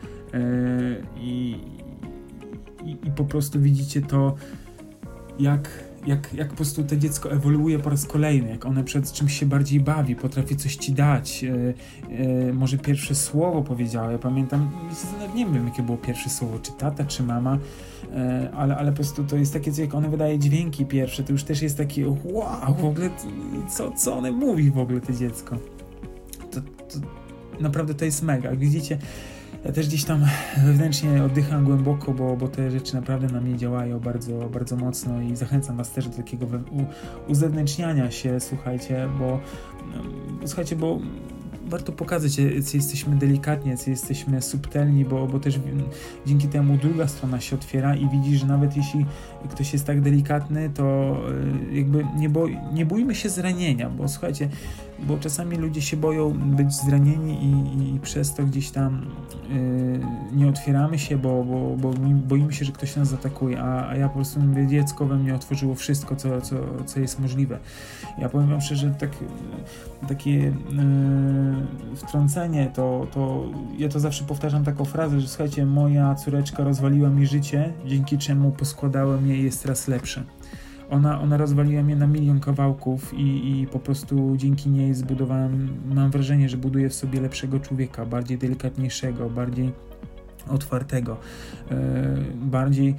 i, 1.18 1.56
i, 2.86 2.92
i 2.92 3.12
po 3.12 3.25
prostu 3.25 3.60
widzicie 3.60 4.01
to, 4.01 4.36
jak, 5.39 5.69
jak, 6.06 6.33
jak 6.33 6.50
po 6.50 6.56
prostu 6.56 6.83
to 6.83 6.95
dziecko 6.95 7.31
ewoluuje 7.31 7.80
po 7.80 7.89
raz 7.89 8.06
kolejny, 8.06 8.50
jak 8.50 8.66
one 8.66 8.83
przed 8.83 9.12
czymś 9.12 9.39
się 9.39 9.45
bardziej 9.45 9.80
bawi, 9.80 10.16
potrafi 10.16 10.55
coś 10.55 10.75
ci 10.75 10.91
dać. 10.91 11.44
E, 11.44 11.74
e, 12.50 12.53
może 12.53 12.77
pierwsze 12.77 13.15
słowo 13.15 13.62
powiedziała. 13.62 14.12
Ja 14.12 14.17
pamiętam, 14.17 14.72
nie 15.36 15.46
wiem 15.46 15.67
jakie 15.67 15.84
było 15.84 15.98
pierwsze 15.98 16.29
słowo, 16.29 16.60
czy 16.60 16.72
tata, 16.72 17.05
czy 17.05 17.24
mama, 17.24 17.58
e, 18.13 18.51
ale, 18.55 18.77
ale 18.77 18.91
po 18.91 18.96
prostu 18.96 19.24
to 19.24 19.36
jest 19.36 19.53
takie, 19.53 19.72
jak 19.77 19.96
one 19.96 20.10
wydaje 20.10 20.39
dźwięki 20.39 20.86
pierwsze, 20.86 21.24
to 21.24 21.32
już 21.32 21.44
też 21.44 21.62
jest 21.62 21.77
takie 21.77 22.10
wow, 22.10 22.75
w 22.75 22.86
ogóle 22.86 23.10
co, 23.70 23.91
co 23.91 24.17
one 24.17 24.32
mówi 24.32 24.72
w 24.72 24.77
ogóle 24.77 25.01
to 25.01 25.13
dziecko. 25.13 25.58
To, 26.51 26.62
to 26.62 27.00
naprawdę 27.60 27.94
to 27.94 28.05
jest 28.05 28.24
mega. 28.24 28.50
Jak 28.50 28.60
widzicie, 28.60 28.98
ja 29.65 29.72
też 29.72 29.88
gdzieś 29.88 30.03
tam 30.03 30.25
wewnętrznie 30.65 31.24
oddycham 31.24 31.65
głęboko, 31.65 32.13
bo, 32.13 32.38
bo 32.38 32.48
te 32.48 32.72
rzeczy 32.72 32.96
naprawdę 32.96 33.27
na 33.27 33.41
mnie 33.41 33.58
działają 33.58 34.00
bardzo, 34.00 34.50
bardzo 34.50 34.75
mocno 34.75 35.22
i 35.22 35.36
zachęcam 35.36 35.77
Was 35.77 35.91
też 35.91 36.08
do 36.08 36.18
takiego 36.18 36.48
uzewnętrzniania 37.27 38.12
się, 38.12 38.39
słuchajcie, 38.39 39.10
bo 39.20 39.39
słuchajcie, 40.46 40.75
bo 40.75 41.00
warto 41.72 41.91
pokazać, 41.91 42.38
jacy 42.38 42.77
jesteśmy 42.77 43.15
delikatni, 43.15 43.72
jacy 43.72 43.89
jesteśmy 43.89 44.41
subtelni, 44.41 45.06
bo, 45.06 45.27
bo 45.27 45.39
też 45.39 45.60
dzięki 46.25 46.48
temu 46.48 46.77
druga 46.77 47.08
strona 47.08 47.39
się 47.39 47.56
otwiera 47.56 47.96
i 47.96 48.10
widzisz, 48.10 48.39
że 48.39 48.46
nawet 48.46 48.77
jeśli 48.77 49.06
ktoś 49.50 49.74
jest 49.74 49.86
tak 49.86 50.01
delikatny, 50.01 50.70
to 50.70 51.18
e, 51.72 51.75
jakby 51.75 52.06
nie, 52.18 52.30
boi, 52.30 52.58
nie 52.74 52.86
bójmy 52.86 53.15
się 53.15 53.30
zranienia, 53.30 53.89
bo 53.89 54.08
słuchajcie, 54.08 54.50
bo 55.08 55.17
czasami 55.17 55.58
ludzie 55.58 55.81
się 55.81 55.98
boją 55.98 56.34
być 56.34 56.74
zranieni 56.74 57.46
i, 57.46 57.96
i 57.96 58.00
przez 58.00 58.34
to 58.34 58.43
gdzieś 58.43 58.72
tam 58.72 59.05
yy, 59.50 60.00
nie 60.34 60.48
otwieramy 60.48 61.00
się, 61.00 61.17
bo, 61.17 61.43
bo, 61.43 61.75
bo 61.77 61.93
boimy 62.27 62.53
się, 62.53 62.65
że 62.65 62.72
ktoś 62.72 62.96
nas 62.96 63.08
zaatakuje, 63.08 63.62
a, 63.62 63.89
a 63.89 63.96
ja 63.96 64.10
po 64.10 64.15
prostu 64.15 64.39
mówię, 64.39 64.67
dziecko 64.67 65.05
we 65.05 65.15
mnie 65.15 65.36
otworzyło 65.36 65.75
wszystko, 65.75 66.15
co, 66.15 66.41
co, 66.41 66.55
co 66.86 67.00
jest 67.00 67.20
możliwe. 67.20 67.60
Ja 68.17 68.29
powiem 68.29 68.50
wam 68.50 68.62
szczerze, 68.62 68.96
tak, 69.00 69.12
takie 70.08 70.31
yy, 70.31 70.53
wtrącenie, 71.96 72.72
to, 72.75 73.08
to 73.13 73.46
ja 73.77 73.89
to 73.89 74.00
zawsze 74.00 74.24
powtarzam 74.24 74.63
taką 74.63 74.86
frazę, 74.86 75.22
że 75.22 75.27
słuchajcie, 75.27 75.65
moja 75.65 76.15
córeczka 76.15 76.63
rozwaliła 76.63 77.10
mi 77.10 77.27
życie, 77.27 77.74
dzięki 77.86 78.17
czemu 78.17 78.51
poskładałem 78.51 79.27
je 79.27 79.43
jest 79.43 79.63
teraz 79.63 79.88
lepsze 79.88 80.24
ona, 80.91 81.21
ona 81.21 81.38
rozwaliła 81.38 81.83
mnie 81.83 81.95
na 81.95 82.07
milion 82.07 82.39
kawałków 82.39 83.13
i, 83.13 83.60
i 83.62 83.67
po 83.67 83.79
prostu 83.79 84.33
dzięki 84.38 84.69
niej 84.69 84.93
zbudowałem, 84.93 85.69
mam 85.95 86.12
wrażenie, 86.12 86.50
że 86.50 86.57
buduję 86.57 86.89
w 86.89 86.93
sobie 86.93 87.21
lepszego 87.21 87.60
człowieka, 87.60 88.05
bardziej 88.05 88.38
delikatniejszego, 88.38 89.29
bardziej 89.29 89.71
otwartego, 90.50 91.17
bardziej 92.36 92.95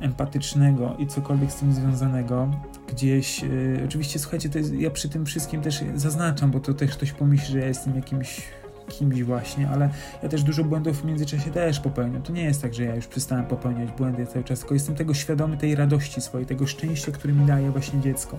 empatycznego 0.00 0.96
i 0.98 1.06
cokolwiek 1.06 1.52
z 1.52 1.56
tym 1.56 1.72
związanego. 1.72 2.50
Gdzieś, 2.88 3.44
oczywiście, 3.84 4.18
słuchajcie, 4.18 4.48
to 4.48 4.58
jest, 4.58 4.74
ja 4.74 4.90
przy 4.90 5.08
tym 5.08 5.26
wszystkim 5.26 5.60
też 5.60 5.84
zaznaczam, 5.94 6.50
bo 6.50 6.60
to 6.60 6.74
też 6.74 6.90
ktoś 6.90 7.12
pomyśli, 7.12 7.52
że 7.52 7.58
ja 7.58 7.66
jestem 7.66 7.96
jakimś 7.96 8.42
kimś 8.88 9.22
właśnie, 9.22 9.68
ale 9.68 9.90
ja 10.22 10.28
też 10.28 10.42
dużo 10.42 10.64
błędów 10.64 11.02
w 11.02 11.04
międzyczasie 11.04 11.50
też 11.50 11.80
popełniam. 11.80 12.22
To 12.22 12.32
nie 12.32 12.44
jest 12.44 12.62
tak, 12.62 12.74
że 12.74 12.84
ja 12.84 12.94
już 12.94 13.06
przestałem 13.06 13.46
popełniać 13.46 13.92
błędy 13.92 14.26
cały 14.26 14.44
czas, 14.44 14.58
tylko 14.58 14.74
jestem 14.74 14.94
tego 14.94 15.14
świadomy, 15.14 15.56
tej 15.56 15.74
radości 15.74 16.20
swojej, 16.20 16.46
tego 16.46 16.66
szczęścia, 16.66 17.12
które 17.12 17.32
mi 17.32 17.46
daje 17.46 17.70
właśnie 17.70 18.00
dziecko. 18.00 18.36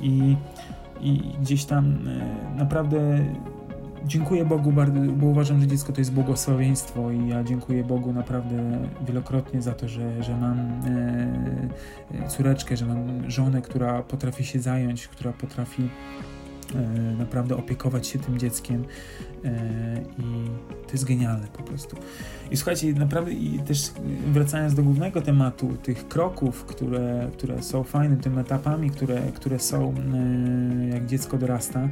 I, 0.00 0.36
i 1.00 1.34
gdzieś 1.40 1.64
tam 1.64 2.08
e, 2.08 2.56
naprawdę 2.56 3.24
dziękuję 4.06 4.44
Bogu 4.44 4.72
bardzo, 4.72 5.00
bo 5.00 5.26
uważam, 5.26 5.60
że 5.60 5.66
dziecko 5.66 5.92
to 5.92 6.00
jest 6.00 6.12
błogosławieństwo 6.12 7.10
i 7.10 7.28
ja 7.28 7.44
dziękuję 7.44 7.84
Bogu 7.84 8.12
naprawdę 8.12 8.78
wielokrotnie 9.06 9.62
za 9.62 9.72
to, 9.72 9.88
że, 9.88 10.22
że 10.22 10.36
mam 10.36 10.58
e, 10.58 12.24
e 12.24 12.28
córeczkę, 12.28 12.76
że 12.76 12.86
mam 12.86 13.30
żonę, 13.30 13.62
która 13.62 14.02
potrafi 14.02 14.44
się 14.44 14.60
zająć, 14.60 15.08
która 15.08 15.32
potrafi 15.32 15.88
naprawdę 17.18 17.56
opiekować 17.56 18.06
się 18.06 18.18
tym 18.18 18.38
dzieckiem 18.38 18.84
e, 19.44 20.00
i 20.18 20.22
to 20.86 20.92
jest 20.92 21.04
genialne 21.04 21.46
po 21.46 21.62
prostu. 21.62 21.96
I 22.50 22.56
słuchajcie, 22.56 22.92
naprawdę 22.92 23.32
i 23.32 23.58
też 23.58 23.92
wracając 24.32 24.74
do 24.74 24.82
głównego 24.82 25.22
tematu, 25.22 25.76
tych 25.82 26.08
kroków, 26.08 26.64
które, 26.64 27.30
które 27.32 27.62
są 27.62 27.84
fajnym, 27.84 28.20
tym 28.20 28.38
etapami, 28.38 28.90
które, 28.90 29.20
które 29.34 29.58
są 29.58 29.94
e, 29.94 30.88
jak 30.88 31.06
dziecko 31.06 31.38
dorasta, 31.38 31.88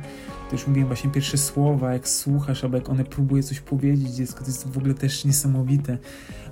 już 0.52 0.66
mówiłem 0.66 0.86
właśnie 0.86 1.10
pierwsze 1.10 1.38
słowa, 1.38 1.92
jak 1.92 2.08
słuchasz, 2.08 2.64
albo 2.64 2.76
jak 2.76 2.90
one 2.90 3.04
próbuje 3.04 3.42
coś 3.42 3.60
powiedzieć 3.60 4.10
dziecko, 4.10 4.40
to 4.40 4.46
jest 4.46 4.68
w 4.68 4.78
ogóle 4.78 4.94
też 4.94 5.24
niesamowite, 5.24 5.98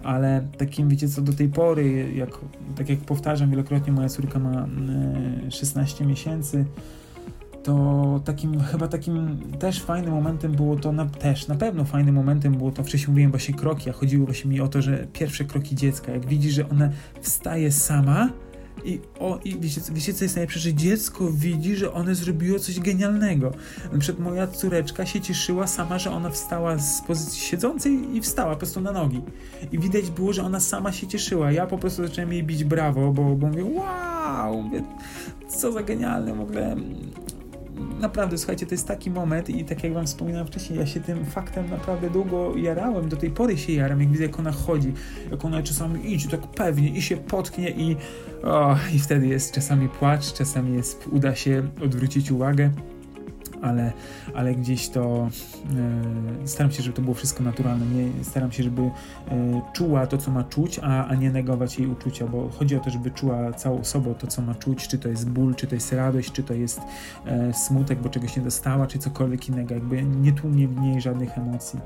ale 0.02 0.47
takim, 0.59 0.88
wiecie 0.88 1.09
co, 1.09 1.23
do 1.23 1.33
tej 1.33 1.49
pory, 1.49 2.12
jak, 2.14 2.31
tak 2.76 2.88
jak 2.88 2.99
powtarzam 2.99 3.50
wielokrotnie, 3.50 3.93
moja 3.93 4.09
córka 4.09 4.38
ma 4.38 4.66
16 5.50 6.07
miesięcy, 6.07 6.64
to 7.64 8.21
takim, 8.25 8.61
chyba 8.61 8.88
takim 8.88 9.38
też 9.59 9.83
fajnym 9.83 10.12
momentem 10.12 10.52
było 10.52 10.76
to, 10.76 10.92
na, 10.92 11.06
też 11.06 11.49
na 11.49 11.54
pewno 11.54 11.85
fajnym 11.85 12.14
momentem 12.14 12.52
było 12.52 12.71
to, 12.71 12.85
wcześniej 12.85 13.09
mówiłem 13.09 13.30
właśnie 13.30 13.54
kroki, 13.54 13.90
a 13.90 13.92
chodziło 13.92 14.26
właśnie 14.26 14.50
mi 14.50 14.61
o 14.61 14.68
to, 14.68 14.83
że 14.83 15.06
pierwsze 15.12 15.44
kroki 15.44 15.76
dziecka, 15.76 16.12
jak 16.12 16.26
widzi, 16.26 16.50
że 16.50 16.68
ona 16.68 16.90
wstaje 17.21 17.73
sama 17.73 18.28
i, 18.85 19.00
o, 19.18 19.38
i 19.44 19.61
wiecie, 19.61 19.80
wiecie, 19.92 20.14
co 20.14 20.25
jest 20.25 20.37
najlepsze, 20.37 20.61
że 20.61 20.75
dziecko 20.75 21.30
widzi, 21.30 21.76
że 21.76 21.92
one 21.92 22.14
zrobiło 22.14 22.59
coś 22.59 22.80
genialnego. 22.80 23.52
Na 23.92 23.99
przykład 23.99 24.28
moja 24.28 24.47
córeczka 24.47 25.06
się 25.06 25.21
cieszyła 25.21 25.66
sama, 25.66 25.99
że 25.99 26.11
ona 26.11 26.30
wstała 26.30 26.78
z 26.78 27.02
pozycji 27.06 27.40
siedzącej 27.40 28.16
i 28.16 28.21
wstała 28.21 28.52
po 28.52 28.59
prostu 28.59 28.80
na 28.80 28.92
nogi. 28.92 29.23
I 29.73 29.78
widać 29.78 30.11
było, 30.11 30.33
że 30.33 30.42
ona 30.42 30.61
sama 30.61 30.92
się 30.92 31.06
cieszyła. 31.06 31.52
Ja 31.52 31.66
po 31.66 31.78
prostu 31.78 32.06
zacząłem 32.06 32.33
jej 32.33 32.42
bić 32.42 32.64
brawo, 32.64 33.12
bo, 33.12 33.23
bo 33.23 33.47
mówię, 33.47 33.64
wow, 33.64 34.62
mówię, 34.62 34.83
co 35.49 35.73
za 35.73 35.83
genialne 35.83 36.35
w 36.35 36.40
ogóle 36.40 36.76
naprawdę, 38.00 38.38
słuchajcie, 38.38 38.66
to 38.66 38.75
jest 38.75 38.88
taki 38.88 39.11
moment 39.11 39.50
i 39.50 39.64
tak 39.64 39.85
jak 39.85 39.93
wam 39.93 40.07
wspominałem 40.07 40.47
wcześniej, 40.47 40.78
ja 40.78 40.87
się 40.87 41.00
tym 41.00 41.25
faktem 41.25 41.71
naprawdę 41.71 42.11
długo 42.11 42.57
jarałem, 42.57 43.09
do 43.09 43.16
tej 43.16 43.31
pory 43.31 43.59
się 43.59 43.73
jaram, 43.73 44.00
jak 44.00 44.11
widzę, 44.11 44.23
jak 44.23 44.38
ona 44.38 44.52
chodzi, 44.52 44.93
jak 45.31 45.45
ona 45.45 45.62
czasami 45.62 46.12
idzie 46.12 46.28
tak 46.28 46.40
pewnie 46.40 46.88
i 46.88 47.02
się 47.02 47.16
potknie 47.16 47.71
i, 47.71 47.97
i 48.95 48.99
wtedy 48.99 49.26
jest 49.26 49.54
czasami 49.54 49.88
płacz, 49.88 50.33
czasami 50.33 50.76
jest, 50.76 51.07
uda 51.07 51.35
się 51.35 51.69
odwrócić 51.85 52.31
uwagę, 52.31 52.71
ale, 53.64 53.92
ale 54.35 54.54
gdzieś 54.54 54.88
to 54.88 55.28
e, 56.42 56.49
staram 56.49 56.73
się, 56.73 56.83
żeby 56.83 56.97
to 56.97 57.02
było 57.02 57.14
wszystko 57.14 57.42
naturalne. 57.42 57.87
Nie, 57.87 58.25
staram 58.25 58.52
się, 58.52 58.62
żeby 58.62 58.83
e, 58.83 58.90
czuła 59.73 60.06
to, 60.06 60.18
co 60.18 60.30
ma 60.30 60.44
czuć, 60.44 60.80
a, 60.83 61.06
a 61.06 61.14
nie 61.14 61.30
negować 61.30 61.78
jej 61.78 61.88
uczucia, 61.88 62.26
bo 62.26 62.49
chodzi 62.49 62.76
o 62.76 62.80
to, 62.80 62.90
żeby 62.90 63.11
czuła 63.11 63.52
całą 63.52 63.85
sobą 63.85 64.14
to, 64.14 64.26
co 64.26 64.42
ma 64.42 64.54
czuć, 64.54 64.88
czy 64.88 64.99
to 64.99 65.09
jest 65.09 65.30
ból, 65.30 65.54
czy 65.54 65.66
to 65.66 65.75
jest 65.75 65.92
radość, 65.92 66.33
czy 66.33 66.42
to 66.42 66.54
jest 66.54 66.80
e, 67.26 67.54
smutek, 67.54 67.99
bo 67.99 68.09
czegoś 68.09 68.37
nie 68.37 68.42
dostała, 68.42 68.87
czy 68.87 68.99
cokolwiek 68.99 69.49
innego. 69.49 69.75
Jakby 69.75 70.02
nie 70.02 70.33
tłumie 70.33 70.68
w 70.68 70.80
niej 70.80 71.00
żadnych 71.00 71.38
emocji. 71.38 71.80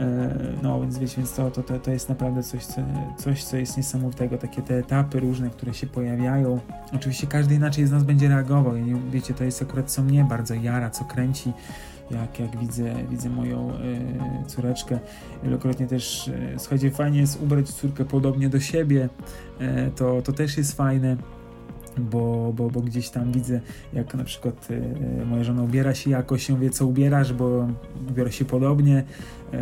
E, 0.00 0.34
no 0.62 0.80
więc 0.80 0.98
wiecie, 0.98 1.16
więc 1.16 1.32
to, 1.32 1.50
to, 1.50 1.62
to 1.62 1.90
jest 1.90 2.08
naprawdę 2.08 2.42
coś 2.42 2.66
co, 2.66 2.82
coś, 3.18 3.44
co 3.44 3.56
jest 3.56 3.76
niesamowitego. 3.76 4.38
Takie 4.38 4.62
te 4.62 4.78
etapy 4.78 5.20
różne, 5.20 5.50
które 5.50 5.74
się 5.74 5.86
pojawiają. 5.86 6.60
Oczywiście 6.94 7.26
każdy 7.26 7.54
inaczej 7.54 7.86
z 7.86 7.90
nas 7.90 8.04
będzie 8.04 8.28
reagował. 8.28 8.74
Wiecie, 9.10 9.34
to 9.34 9.44
jest 9.44 9.62
akurat 9.62 9.90
co 9.90 10.02
mnie 10.02 10.24
bardzo 10.24 10.54
jara, 10.54 10.90
co 10.90 11.04
kręci. 11.04 11.52
Jak, 12.10 12.40
jak 12.40 12.56
widzę, 12.56 12.94
widzę 13.10 13.28
moją 13.28 13.70
y, 13.70 14.46
córeczkę, 14.46 14.98
wielokrotnie 15.42 15.86
też, 15.86 16.30
y, 16.84 16.90
fajnie 16.90 17.20
jest 17.20 17.42
ubrać 17.42 17.72
córkę 17.72 18.04
podobnie 18.04 18.48
do 18.48 18.60
siebie, 18.60 19.08
y, 19.60 19.90
to, 19.96 20.22
to 20.22 20.32
też 20.32 20.58
jest 20.58 20.76
fajne 20.76 21.16
bo, 21.98 22.52
bo, 22.52 22.70
bo 22.70 22.80
gdzieś 22.80 23.08
tam 23.08 23.32
widzę, 23.32 23.60
jak 23.92 24.14
na 24.14 24.24
przykład 24.24 24.68
y, 24.70 25.26
moja 25.26 25.44
żona 25.44 25.62
ubiera 25.62 25.94
się 25.94 26.10
jakoś, 26.10 26.48
ja 26.48 26.56
wie 26.56 26.70
co 26.70 26.86
ubierasz, 26.86 27.32
bo 27.32 27.68
ubiera 28.10 28.30
się 28.30 28.44
podobnie 28.44 29.04
y, 29.54 29.58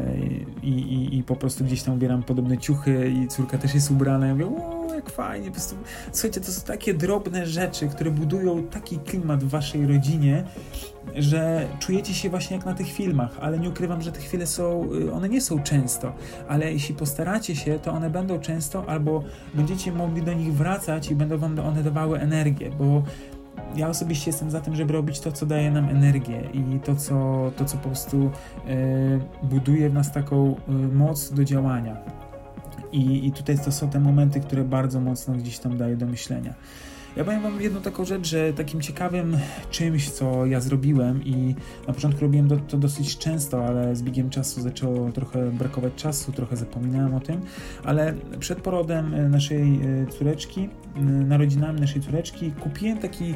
i, 0.63 1.19
i, 1.19 1.23
po 1.23 1.37
prostu 1.37 1.65
gdzieś 1.65 1.83
tam 1.83 1.95
ubieram 1.95 2.23
podobne 2.23 2.59
ciuchy 2.59 3.11
i 3.11 3.29
córka 3.29 3.59
też 3.59 3.75
jest 3.75 3.91
ubrana. 3.91 4.27
Ja 4.27 4.35
mówię, 4.35 4.47
o, 4.47 4.95
jak 4.95 5.11
fajnie. 5.11 5.47
Po 5.47 5.53
prostu, 5.53 5.77
słuchajcie, 6.13 6.41
to 6.41 6.53
są 6.53 6.67
takie 6.67 6.95
drobne 6.95 7.47
rzeczy, 7.47 7.89
które 7.89 8.11
budują 8.11 8.63
taki 8.63 8.99
klimat 8.99 9.45
w 9.45 9.49
waszej 9.49 9.87
rodzinie, 9.87 10.45
że 11.17 11.69
czujecie 11.79 12.15
się 12.15 12.31
właśnie 12.31 12.57
jak 12.57 12.67
na 12.67 12.75
tych 12.75 12.93
filmach, 12.93 13.39
ale 13.41 13.59
nie 13.59 13.69
ukrywam, 13.69 14.03
że 14.03 14.13
te 14.13 14.21
chwile 14.21 14.47
są, 14.47 14.89
y, 14.93 15.13
one 15.13 15.29
nie 15.29 15.41
są 15.41 15.63
często, 15.63 16.13
ale 16.49 16.73
jeśli 16.73 16.95
postaracie 16.95 17.57
się, 17.57 17.79
to 17.79 17.93
one 17.93 18.11
będą 18.11 18.39
często 18.39 18.89
albo 18.89 19.25
będziecie 19.55 19.93
mogli 19.93 20.23
do 20.23 20.33
nich 20.33 20.55
wracać 20.55 21.11
i 21.11 21.15
będą 21.15 21.39
wam 21.39 21.59
one 21.59 21.83
dawały 21.83 22.21
energię, 22.21 22.71
bo 22.79 23.03
ja 23.77 23.89
osobiście 23.89 24.31
jestem 24.31 24.51
za 24.51 24.61
tym, 24.61 24.77
żeby 24.77 24.93
robić 24.93 25.21
to, 25.21 25.33
co 25.33 25.47
daje 25.47 25.71
nam 25.71 25.89
energię 25.89 26.43
i 26.53 26.81
to, 26.81 26.97
co, 26.97 27.51
to, 27.57 27.65
co 27.65 27.77
po 27.77 27.89
prostu 27.89 28.31
y, 28.69 29.21
buduje 29.43 29.91
w 29.91 29.95
nas 29.95 30.13
taką 30.13 30.57
y, 30.69 30.73
moc 30.73 31.33
do 31.33 31.45
działania. 31.45 31.97
I, 32.93 33.27
I 33.27 33.33
tutaj 33.33 33.59
to 33.59 33.73
są 33.73 33.91
te 33.91 34.01
momenty, 34.01 34.41
które 34.41 34.65
bardzo 34.65 35.01
mocno 35.01 35.35
gdzieś 35.35 35.59
tam 35.59 35.77
daje 35.77 35.97
do 35.97 36.07
myślenia. 36.07 36.55
Ja 37.17 37.25
powiem 37.25 37.43
wam 37.43 37.61
jedną 37.61 37.81
taką 37.81 38.05
rzecz, 38.05 38.27
że 38.27 38.53
takim 38.53 38.81
ciekawym 38.81 39.37
czymś, 39.71 40.11
co 40.11 40.47
ja 40.47 40.61
zrobiłem 40.61 41.25
i 41.25 41.55
na 41.89 41.95
początku 41.95 42.21
robiłem 42.21 42.49
to, 42.49 42.57
to 42.57 42.79
dosyć 42.79 43.19
często, 43.19 43.67
ale 43.67 43.97
z 43.97 44.03
biegiem 44.03 44.31
czasu 44.31 44.61
zaczęło 44.61 45.13
trochę 45.13 45.51
brakować 45.51 45.95
czasu, 45.95 46.33
trochę 46.33 46.57
zapominałem 46.57 47.15
o 47.15 47.21
tym, 47.21 47.41
ale 47.85 48.15
przed 48.39 48.61
porodem 48.61 49.15
e, 49.15 49.29
naszej 49.29 49.63
e, 49.63 50.07
córeczki, 50.07 50.69
e, 50.97 51.01
narodzinami 51.03 51.81
naszej 51.81 52.03
córeczki 52.03 52.53
kupiłem 52.53 52.99
taki, 52.99 53.35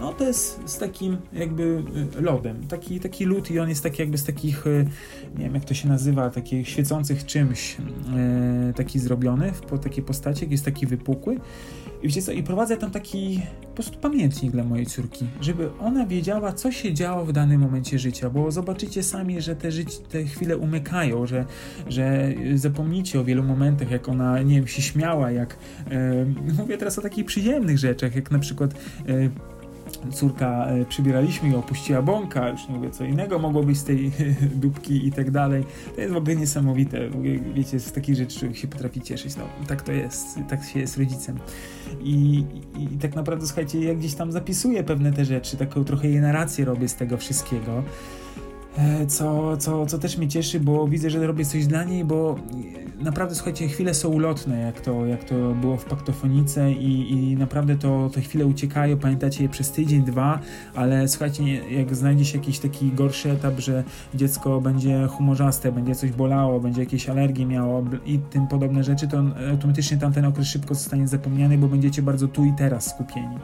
no 0.00 0.12
to 0.12 0.24
jest 0.24 0.60
z 0.64 0.78
takim 0.78 1.16
jakby 1.32 1.82
lodem, 2.20 2.66
taki, 2.66 3.00
taki 3.00 3.24
lód 3.24 3.50
i 3.50 3.58
on 3.58 3.68
jest 3.68 3.82
taki 3.82 4.02
jakby 4.02 4.18
z 4.18 4.24
takich, 4.24 4.64
nie 5.38 5.44
wiem 5.44 5.54
jak 5.54 5.64
to 5.64 5.74
się 5.74 5.88
nazywa, 5.88 6.30
takich 6.30 6.68
świecących 6.68 7.26
czymś, 7.26 7.76
taki 8.72 8.98
zrobiony 8.98 9.52
w 9.52 9.78
takiej 9.78 10.04
postaci, 10.04 10.46
jest 10.50 10.64
taki 10.64 10.86
wypukły. 10.86 11.36
I 12.02 12.08
wiecie 12.08 12.22
co, 12.22 12.32
i 12.32 12.42
prowadzę 12.42 12.76
tam 12.76 12.90
taki 12.90 13.42
po 13.62 13.74
prostu 13.74 13.98
pamiętnik 13.98 14.52
dla 14.52 14.64
mojej 14.64 14.86
córki, 14.86 15.26
żeby 15.40 15.70
ona 15.80 16.06
wiedziała, 16.06 16.52
co 16.52 16.72
się 16.72 16.94
działo 16.94 17.24
w 17.24 17.32
danym 17.32 17.60
momencie 17.60 17.98
życia, 17.98 18.30
bo 18.30 18.50
zobaczycie 18.50 19.02
sami, 19.02 19.40
że 19.40 19.56
te, 19.56 19.72
życie, 19.72 19.98
te 20.10 20.24
chwile 20.24 20.56
umykają, 20.56 21.26
że, 21.26 21.44
że 21.88 22.34
zapomnicie 22.54 23.20
o 23.20 23.24
wielu 23.24 23.42
momentach, 23.42 23.90
jak 23.90 24.08
ona, 24.08 24.42
nie 24.42 24.54
wiem, 24.54 24.66
się 24.66 24.82
śmiała, 24.82 25.30
jak 25.30 25.56
e, 25.90 26.24
mówię 26.58 26.78
teraz 26.78 26.98
o 26.98 27.02
takich 27.02 27.24
przyjemnych 27.24 27.78
rzeczach, 27.78 28.16
jak 28.16 28.30
na 28.30 28.38
przykład 28.38 28.74
e, 29.08 29.30
córka 30.12 30.66
e, 30.66 30.84
przybieraliśmy 30.84 31.48
i 31.48 31.54
opuściła 31.54 32.02
bąka, 32.02 32.48
już 32.48 32.68
nie 32.68 32.74
mówię 32.74 32.90
co 32.90 33.04
innego 33.04 33.38
mogło 33.38 33.62
być 33.62 33.78
z 33.78 33.84
tej 33.84 34.12
dupki 34.62 35.06
i 35.06 35.12
tak 35.12 35.30
dalej. 35.30 35.64
To 35.94 36.00
jest 36.00 36.14
w 36.14 36.16
ogóle 36.16 36.36
niesamowite. 36.36 36.98
Wiecie, 37.54 37.80
z 37.80 37.92
takich 37.92 38.16
rzeczy 38.16 38.54
się 38.54 38.68
potrafi 38.68 39.00
cieszyć. 39.00 39.36
No, 39.36 39.44
tak 39.66 39.82
to 39.82 39.92
jest, 39.92 40.38
tak 40.48 40.64
się 40.64 40.80
jest 40.80 40.98
rodzicem. 40.98 41.38
I, 42.00 42.44
i, 42.78 42.94
I 42.94 42.98
tak 42.98 43.14
naprawdę, 43.14 43.46
słuchajcie, 43.46 43.80
ja 43.80 43.94
gdzieś 43.94 44.14
tam 44.14 44.32
zapisuję 44.32 44.84
pewne 44.84 45.12
te 45.12 45.24
rzeczy, 45.24 45.56
taką 45.56 45.84
trochę 45.84 46.08
jej 46.08 46.20
narrację 46.20 46.64
robię 46.64 46.88
z 46.88 46.94
tego 46.94 47.16
wszystkiego. 47.16 47.82
E, 48.78 49.06
co, 49.06 49.56
co, 49.56 49.86
co 49.86 49.98
też 49.98 50.18
mnie 50.18 50.28
cieszy, 50.28 50.60
bo 50.60 50.88
widzę, 50.88 51.10
że 51.10 51.26
robię 51.26 51.44
coś 51.44 51.66
dla 51.66 51.84
niej, 51.84 52.04
bo 52.04 52.38
naprawdę, 53.00 53.34
słuchajcie, 53.34 53.68
chwile 53.68 53.94
są 53.94 54.08
ulotne, 54.08 54.60
jak 54.60 54.80
to, 54.80 55.06
jak 55.06 55.24
to 55.24 55.34
było 55.34 55.76
w 55.76 55.84
paktofonice 55.84 56.72
i, 56.72 57.12
i 57.12 57.36
naprawdę 57.36 57.76
to 57.76 58.10
te 58.14 58.20
chwile 58.20 58.46
uciekają, 58.46 58.98
pamiętacie 58.98 59.42
je 59.42 59.48
przez 59.48 59.70
tydzień, 59.70 60.04
dwa, 60.04 60.38
ale 60.74 61.08
słuchajcie, 61.08 61.44
jak 61.70 61.94
znajdzie 61.94 62.24
się 62.24 62.38
jakiś 62.38 62.58
taki 62.58 62.92
gorszy 62.92 63.30
etap, 63.30 63.58
że 63.58 63.84
dziecko 64.14 64.60
będzie 64.60 65.06
humorzaste, 65.06 65.72
będzie 65.72 65.94
coś 65.94 66.10
bolało, 66.10 66.60
będzie 66.60 66.80
jakieś 66.80 67.08
alergie 67.08 67.46
miało 67.46 67.84
i 68.06 68.18
tym 68.18 68.46
podobne 68.46 68.84
rzeczy, 68.84 69.08
to 69.08 69.24
automatycznie 69.50 69.96
tamten 69.96 70.24
okres 70.24 70.46
szybko 70.46 70.74
zostanie 70.74 71.08
zapomniany, 71.08 71.58
bo 71.58 71.68
będziecie 71.68 72.02
bardzo 72.02 72.28
tu 72.28 72.44
i 72.44 72.52
teraz 72.58 72.90
skupieni. 72.90 73.36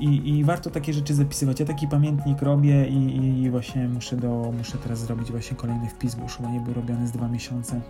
I, 0.00 0.28
I, 0.28 0.44
warto 0.44 0.70
takie 0.70 0.92
rzeczy 0.92 1.14
zapisywać. 1.14 1.60
Ja 1.60 1.66
taki 1.66 1.88
pamiętnik 1.88 2.42
robię 2.42 2.88
i, 2.88 3.42
i, 3.42 3.50
właśnie 3.50 3.88
muszę, 3.88 4.16
do, 4.16 4.52
muszę 4.58 4.78
teraz 4.78 4.98
zrobić 4.98 5.30
właśnie 5.30 5.56
kolejny 5.56 5.88
wpis, 5.88 6.14
bo 6.14 6.22
już 6.22 6.36
chyba 6.36 6.50
nie 6.50 6.60
był 6.60 6.74
robiony 6.74 7.06
z 7.06 7.12
dwa 7.12 7.28
miesiące, 7.28 7.80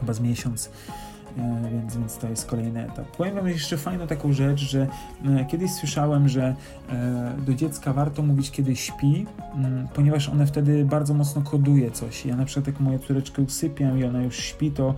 chyba 0.00 0.12
z 0.12 0.20
miesiąc. 0.20 0.70
E, 1.38 1.70
więc, 1.70 1.96
więc 1.96 2.18
to 2.18 2.28
jest 2.28 2.46
kolejny 2.46 2.84
etap. 2.84 3.16
Powiem 3.16 3.34
Wam 3.34 3.48
jeszcze 3.48 3.76
fajną 3.76 4.06
taką 4.06 4.32
rzecz, 4.32 4.60
że 4.60 4.86
e, 5.24 5.44
kiedyś 5.44 5.70
słyszałem, 5.70 6.28
że 6.28 6.54
e, 6.88 7.36
do 7.46 7.54
dziecka 7.54 7.92
warto 7.92 8.22
mówić, 8.22 8.50
kiedy 8.50 8.76
śpi, 8.76 9.26
mm, 9.54 9.88
ponieważ 9.94 10.28
one 10.28 10.46
wtedy 10.46 10.84
bardzo 10.84 11.14
mocno 11.14 11.42
koduje 11.42 11.90
coś. 11.90 12.26
Ja 12.26 12.36
na 12.36 12.44
przykład 12.44 12.66
jak 12.66 12.80
moją 12.80 12.98
córeczkę 12.98 13.42
usypiam 13.42 13.98
i 13.98 14.04
ona 14.04 14.22
już 14.22 14.36
śpi, 14.36 14.70
to 14.70 14.94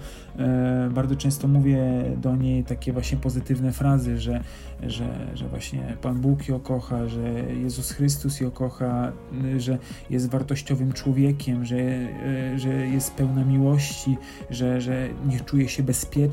bardzo 0.90 1.16
często 1.16 1.49
mówię 1.49 2.05
do 2.16 2.37
niej 2.37 2.64
takie 2.64 2.93
właśnie 2.93 3.19
pozytywne 3.19 3.73
frazy, 3.73 4.21
że, 4.21 4.40
że, 4.83 5.05
że 5.35 5.49
właśnie 5.49 5.97
Pan 6.02 6.21
Bóg 6.21 6.49
ją 6.49 6.61
kocha, 6.61 7.09
że 7.09 7.21
Jezus 7.62 7.90
Chrystus 7.90 8.40
ją 8.40 8.50
kocha, 8.50 9.12
że 9.57 9.78
jest 10.11 10.31
wartościowym 10.31 10.93
człowiekiem, 10.93 11.64
że, 11.64 11.76
że 12.57 12.69
jest 12.69 13.14
pełna 13.14 13.45
miłości, 13.45 14.16
że, 14.50 14.81
że 14.81 15.09
nie 15.26 15.40
czuje 15.40 15.69
się 15.69 15.83
bezpiecznie 15.83 16.25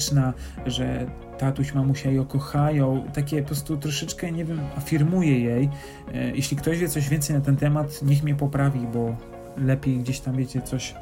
że 0.65 1.05
tatuś, 1.37 1.73
mamusia 1.73 2.11
ją 2.11 2.25
kochają, 2.25 3.05
takie 3.13 3.41
po 3.41 3.47
prostu 3.47 3.77
troszeczkę, 3.77 4.31
nie 4.31 4.45
wiem, 4.45 4.59
afirmuje 4.77 5.39
jej. 5.39 5.69
E, 6.13 6.35
jeśli 6.35 6.57
ktoś 6.57 6.79
wie 6.79 6.89
coś 6.89 7.09
więcej 7.09 7.35
na 7.35 7.41
ten 7.41 7.55
temat, 7.55 8.01
niech 8.01 8.23
mnie 8.23 8.35
poprawi, 8.35 8.87
bo 8.93 9.15
lepiej 9.57 9.97
gdzieś 9.97 10.19
tam, 10.19 10.35
wiecie, 10.35 10.61
coś 10.61 10.95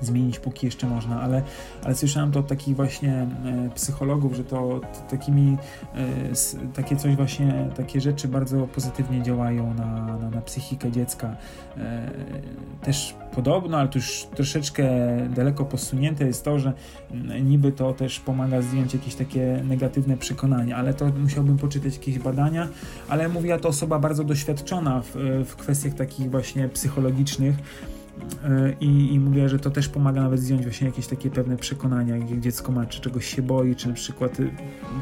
zmienić, 0.00 0.38
póki 0.38 0.66
jeszcze 0.66 0.86
można, 0.86 1.20
ale, 1.20 1.42
ale 1.84 1.94
słyszałem 1.94 2.32
to 2.32 2.40
od 2.40 2.46
takich 2.46 2.76
właśnie 2.76 3.12
e, 3.12 3.70
psychologów, 3.74 4.34
że 4.34 4.44
to, 4.44 4.80
to 4.80 5.00
takimi 5.10 5.56
e, 5.94 6.66
takie 6.74 6.96
coś 6.96 7.16
właśnie, 7.16 7.68
takie 7.76 8.00
rzeczy 8.00 8.28
bardzo 8.28 8.66
pozytywnie 8.66 9.22
działają 9.22 9.74
na, 9.74 10.18
na, 10.18 10.30
na 10.30 10.40
psychikę 10.40 10.92
dziecka. 10.92 11.36
E, 11.76 12.10
też 12.82 13.14
podobno, 13.34 13.78
ale 13.78 13.88
to 13.88 13.98
już 13.98 14.26
troszeczkę 14.34 14.88
daleko 15.36 15.64
posunięte 15.64 16.26
jest 16.26 16.44
to, 16.44 16.58
że 16.58 16.72
niby 17.42 17.72
to 17.72 17.92
też 17.92 18.20
pomaga 18.20 18.62
zdjąć 18.62 18.94
jakieś 18.94 19.14
takie 19.14 19.60
negatywne 19.64 20.16
przekonania, 20.16 20.76
ale 20.76 20.94
to 20.94 21.06
musiałbym 21.06 21.58
poczytać 21.58 21.94
jakieś 21.94 22.18
badania, 22.18 22.68
ale 23.08 23.28
mówiła 23.28 23.58
to 23.58 23.68
osoba 23.68 23.98
bardzo 23.98 24.24
doświadczona 24.24 25.02
w, 25.02 25.14
w 25.46 25.56
kwestiach 25.56 25.94
takich 25.94 26.30
właśnie 26.30 26.68
psychologicznych, 26.68 27.56
I, 28.80 29.14
I 29.14 29.20
mówię, 29.20 29.48
że 29.48 29.58
to 29.58 29.70
też 29.70 29.88
pomaga 29.88 30.22
nawet 30.22 30.40
zdjąć 30.40 30.62
właśnie 30.62 30.86
jakieś 30.86 31.06
takie 31.06 31.30
pewne 31.30 31.56
przekonania, 31.56 32.16
jak 32.16 32.40
dziecko 32.40 32.72
ma, 32.72 32.86
czy 32.86 33.00
czegoś 33.00 33.26
się 33.26 33.42
boi, 33.42 33.76
czy 33.76 33.88
na 33.88 33.94
przykład 33.94 34.40
y, 34.40 34.50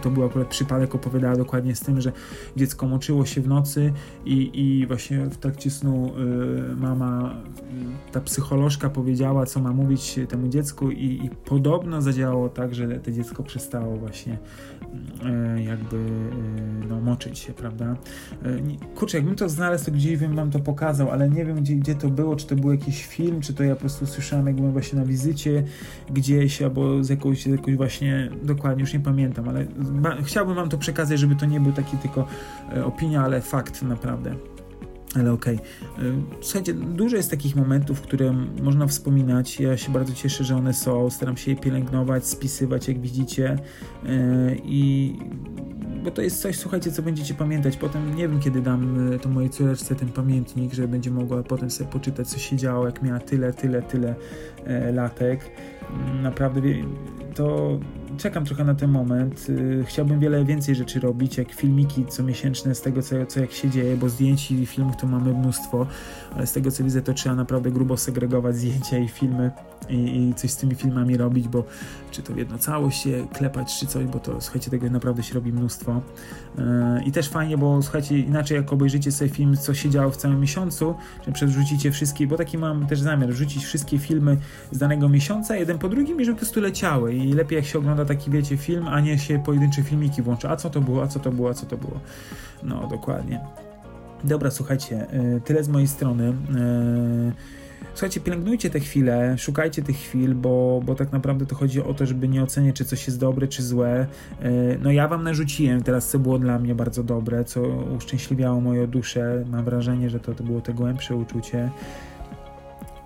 to 0.03 0.11
był 0.11 0.25
akurat 0.25 0.49
przypadek, 0.49 0.95
opowiadała 0.95 1.37
dokładnie 1.37 1.75
z 1.75 1.81
tym, 1.81 2.01
że 2.01 2.13
dziecko 2.57 2.87
moczyło 2.87 3.27
się 3.27 3.41
w 3.41 3.49
nocy 3.49 3.93
i, 4.25 4.51
i 4.55 4.87
właśnie 4.87 5.25
w 5.25 5.37
trakcie 5.37 5.71
snu 5.71 6.13
y, 6.73 6.77
mama, 6.77 7.35
y, 8.09 8.13
ta 8.13 8.21
psycholożka 8.21 8.91
powiedziała, 8.91 9.47
co 9.47 9.61
ma 9.61 9.73
mówić 9.73 10.21
temu 10.29 10.49
dziecku 10.49 10.91
i, 10.91 11.25
i 11.25 11.31
podobno 11.45 12.03
zadziałało 12.03 12.49
tak, 12.49 12.75
że 12.75 12.89
to 12.89 13.13
dziecko 13.13 13.43
przestało 13.43 13.97
właśnie 13.97 14.39
y, 15.57 15.63
jakby 15.63 15.97
no, 16.89 17.01
moczyć 17.01 17.39
się, 17.39 17.53
prawda? 17.53 17.97
Kurczę, 18.95 19.19
jakbym 19.19 19.37
to 19.37 19.49
znalazł, 19.49 19.85
to 19.85 19.93
gdzieś 19.93 20.17
bym 20.17 20.37
wam 20.37 20.51
to 20.51 20.59
pokazał, 20.59 21.11
ale 21.11 21.31
nie 21.31 21.45
wiem, 21.45 21.57
gdzie, 21.61 21.75
gdzie 21.75 21.95
to 21.95 22.09
było, 22.09 22.37
czy 22.37 22.47
to 22.47 22.57
był 22.57 22.73
jakiś 22.73 23.06
film, 23.07 23.41
czy 23.41 23.55
to 23.55 23.65
ja 23.65 23.75
po 23.75 23.81
prostu 23.81 24.07
słyszałem, 24.07 24.47
jak 24.47 24.57
byłem 24.57 24.73
właśnie 24.73 24.99
na 24.99 25.05
wizycie 25.05 25.65
gdzieś, 26.11 26.63
albo 26.63 27.05
z 27.05 27.09
jakąś, 27.09 27.47
jakąś 27.47 27.77
właśnie, 27.77 28.31
dokładnie, 28.43 28.81
już 28.81 28.93
nie 28.93 29.01
pamiętam, 29.01 29.49
ale 29.49 29.67
chciałbym 30.25 30.55
wam 30.55 30.69
to 30.69 30.79
przekazać, 30.79 31.19
żeby 31.19 31.37
to 31.37 31.47
nie 31.47 31.61
był 31.61 31.73
taki 31.73 31.97
tylko 31.97 32.27
e, 32.77 32.85
opinia, 32.85 33.23
ale 33.25 33.41
fakt 33.41 33.83
naprawdę. 33.83 34.56
Ale 35.21 35.33
okej. 35.33 35.57
Okay. 35.57 36.13
Słuchajcie, 36.41 36.75
dużo 36.75 37.17
jest 37.17 37.31
takich 37.31 37.57
momentów, 37.57 38.01
które 38.01 38.33
można 38.63 38.87
wspominać. 38.87 39.61
Ja 39.61 39.77
się 39.77 39.93
bardzo 39.93 40.15
cieszę, 40.15 40.45
że 40.45 40.57
one 40.57 40.75
są. 40.75 41.11
Staram 41.11 41.37
się 41.37 41.51
je 41.51 41.57
pielęgnować, 41.57 42.27
spisywać, 42.27 42.89
jak 42.89 43.01
widzicie. 43.01 43.59
E, 44.07 44.57
I 44.65 45.13
bo 46.05 46.11
to 46.11 46.23
jest 46.23 46.43
coś, 46.43 46.59
słuchajcie, 46.59 46.93
co 46.93 47.03
będziecie 47.03 47.35
pamiętać. 47.35 47.77
Potem 47.77 48.15
nie 48.15 48.29
wiem, 48.29 48.41
kiedy 48.41 48.63
dam 48.63 49.13
e, 49.13 49.19
to 49.19 49.29
mojej 49.29 49.51
córeczce 49.51 49.95
ten 49.95 50.09
pamiętnik, 50.09 50.75
że 50.75 50.89
będzie 50.89 51.11
mogła 51.11 51.43
potem 51.43 51.71
sobie 51.71 51.91
poczytać, 51.91 52.29
co 52.29 52.39
się 52.39 52.57
działo, 52.57 52.87
jak 52.87 53.03
miała 53.03 53.19
tyle, 53.19 53.53
tyle, 53.53 53.83
tyle 53.83 54.15
e, 54.65 54.93
latek. 54.93 55.51
Mm, 55.91 56.23
naprawdę 56.23 56.61
to 57.37 57.79
czekam 58.17 58.45
trochę 58.45 58.65
na 58.65 58.75
ten 58.75 58.91
moment. 58.91 59.47
Y, 59.49 59.85
chciałbym 59.87 60.21
wiele 60.21 60.45
więcej 60.45 60.75
rzeczy 60.75 61.01
robić, 61.01 61.39
jak 61.39 61.53
filmiki 61.53 62.07
comiesięczne 62.07 62.75
z 62.75 62.81
tego, 62.81 63.03
co, 63.03 63.27
co 63.27 63.41
jak 63.41 63.53
się 63.53 63.71
dzieje, 63.71 63.97
bo 63.97 64.09
zdjęć 64.09 64.51
i 64.51 64.67
filmów 64.67 64.97
to 64.97 65.06
mamy 65.07 65.35
mnóstwo, 65.35 65.87
ale 66.37 66.47
z 66.47 66.53
tego 66.53 66.71
co 66.71 66.85
widzę, 66.85 67.03
to 67.03 67.15
trzeba 67.15 67.35
naprawdę 67.35 67.71
grubo 67.71 67.97
segregować 67.97 68.57
zdjęcia 68.57 68.99
i 68.99 69.09
filmy 69.09 69.51
i, 69.89 69.95
i 70.17 70.35
coś 70.35 70.51
z 70.51 70.57
tymi 70.57 70.75
filmami 70.75 71.17
robić, 71.17 71.49
bo 71.49 71.65
czy 72.11 72.23
to 72.23 72.33
w 72.33 72.37
jedno 72.37 72.59
całość 72.59 73.03
się 73.03 73.27
klepać, 73.33 73.79
czy 73.81 73.87
coś, 73.87 74.05
bo 74.05 74.19
to 74.19 74.41
słuchajcie, 74.41 74.71
tego 74.71 74.91
naprawdę 74.91 75.23
się 75.23 75.35
robi 75.35 75.53
mnóstwo. 75.53 76.01
Y, 76.59 76.63
I 77.05 77.13
też 77.13 77.29
fajnie, 77.29 77.59
bo 77.59 77.83
słuchajcie, 77.83 78.19
inaczej 78.19 78.57
jak 78.57 78.73
obejrzycie 78.73 79.13
sobie 79.13 79.31
film, 79.31 79.57
co 79.57 79.75
się 79.75 79.91
działo 79.91 80.11
w 80.11 80.17
całym 80.17 80.41
miesiącu, 80.41 80.95
czy 81.25 81.33
przerzucicie 81.33 81.91
wszystkie, 81.91 82.27
bo 82.27 82.37
taki 82.37 82.59
mam 82.59 82.87
też 82.87 83.01
zamiar, 83.01 83.33
rzucić 83.33 83.65
wszystkie 83.65 83.99
filmy 83.99 84.37
z 84.71 84.79
danego 84.79 85.09
miesiąca, 85.09 85.57
jeden 85.57 85.79
po 85.79 85.89
drugim 85.89 86.21
i 86.21 86.25
żeby 86.25 86.37
po 86.37 86.41
prostu 86.41 86.61
leciały 86.61 87.15
i 87.15 87.33
lepiej 87.33 87.57
jak 87.57 87.65
się 87.65 87.79
ogląda 87.79 88.05
taki, 88.05 88.31
wiecie, 88.31 88.57
film, 88.57 88.89
a 88.89 89.01
nie 89.01 89.19
się 89.19 89.39
pojedyncze 89.39 89.83
filmiki 89.83 90.23
włącza. 90.23 90.51
A 90.51 90.57
co 90.57 90.71
to 90.71 90.81
było, 90.81 91.03
a 91.03 91.07
co 91.07 91.21
to 91.21 91.33
było, 91.33 91.51
a 91.51 91.55
co 91.55 91.67
to 91.67 91.77
było. 91.77 92.01
No, 92.63 92.87
dokładnie. 92.87 93.66
Dobra, 94.25 94.51
słuchajcie, 94.51 95.07
y, 95.37 95.41
tyle 95.41 95.65
z 95.65 95.69
mojej 95.69 95.89
strony. 95.89 96.29
Y, 96.29 96.33
słuchajcie, 97.95 98.21
pielęgnujcie 98.21 98.71
te 98.71 98.81
chwile, 98.81 99.39
szukajcie 99.39 99.83
tych 99.83 99.97
chwil, 99.97 100.35
bo, 100.35 100.83
bo 100.85 100.95
tak 100.95 101.13
naprawdę 101.13 101.47
to 101.47 101.55
chodzi 101.55 101.83
o 101.83 101.95
to, 101.95 102.07
żeby 102.07 102.29
nie 102.29 102.43
oceniać, 102.43 102.77
czy 102.77 102.85
coś 102.85 103.07
jest 103.07 103.21
dobre, 103.21 103.49
czy 103.49 103.63
złe. 103.63 104.07
Y, 104.45 104.79
no 104.83 104.93
ja 104.93 105.09
wam 105.09 105.23
narzuciłem 105.25 105.83
teraz, 105.83 106.09
co 106.09 106.19
było 106.19 106.39
dla 106.39 106.59
mnie 106.59 106.75
bardzo 106.75 107.03
dobre, 107.03 107.45
co 107.45 107.63
uszczęśliwiało 107.97 108.61
moją 108.61 108.87
duszę. 108.87 109.45
Mam 109.51 109.65
wrażenie, 109.65 110.11
że 110.11 110.21
to, 110.21 110.35
to 110.35 110.45
było 110.45 110.61
te 110.61 110.75
głębsze 110.75 111.17
uczucie. 111.17 111.71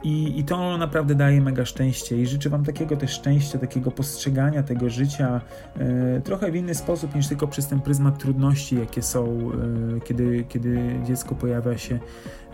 I, 0.03 0.39
I 0.39 0.45
to 0.45 0.79
naprawdę 0.79 1.15
daje 1.15 1.41
mega 1.41 1.65
szczęście 1.65 2.17
i 2.17 2.27
życzę 2.27 2.51
Wam 2.51 2.65
takiego 2.65 2.97
też 2.97 3.11
szczęścia, 3.11 3.59
takiego 3.59 3.91
postrzegania 3.91 4.63
tego 4.63 4.91
życia 4.91 5.41
e, 5.79 6.21
trochę 6.21 6.51
w 6.51 6.57
inny 6.57 6.75
sposób 6.75 7.15
niż 7.15 7.29
tylko 7.29 7.49
przez 7.49 7.67
ten 7.67 7.81
pryzmat 7.81 8.19
trudności, 8.19 8.79
jakie 8.79 9.03
są, 9.03 9.51
e, 9.97 10.01
kiedy, 10.01 10.45
kiedy 10.49 11.01
dziecko 11.05 11.35
pojawia 11.35 11.79
się 11.79 11.99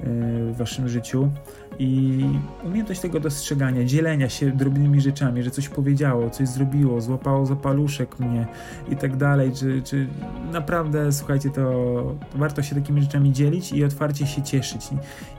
w 0.04 0.54
waszym 0.56 0.88
życiu 0.88 1.30
i 1.78 2.24
umiejętność 2.64 3.00
tego 3.00 3.20
dostrzegania, 3.20 3.84
dzielenia 3.84 4.28
się 4.28 4.50
drobnymi 4.50 5.00
rzeczami, 5.00 5.42
że 5.42 5.50
coś 5.50 5.68
powiedziało, 5.68 6.30
coś 6.30 6.48
zrobiło, 6.48 7.00
złapało 7.00 7.46
za 7.46 7.56
paluszek 7.56 8.18
mnie 8.18 8.46
i 8.88 8.96
tak 8.96 9.16
dalej, 9.16 9.52
czy, 9.52 9.82
czy 9.82 10.06
naprawdę, 10.52 11.12
słuchajcie, 11.12 11.50
to, 11.50 11.62
to 12.32 12.38
warto 12.38 12.62
się 12.62 12.74
takimi 12.74 13.02
rzeczami 13.02 13.32
dzielić 13.32 13.72
i 13.72 13.84
otwarcie 13.84 14.26
się 14.26 14.42
cieszyć 14.42 14.88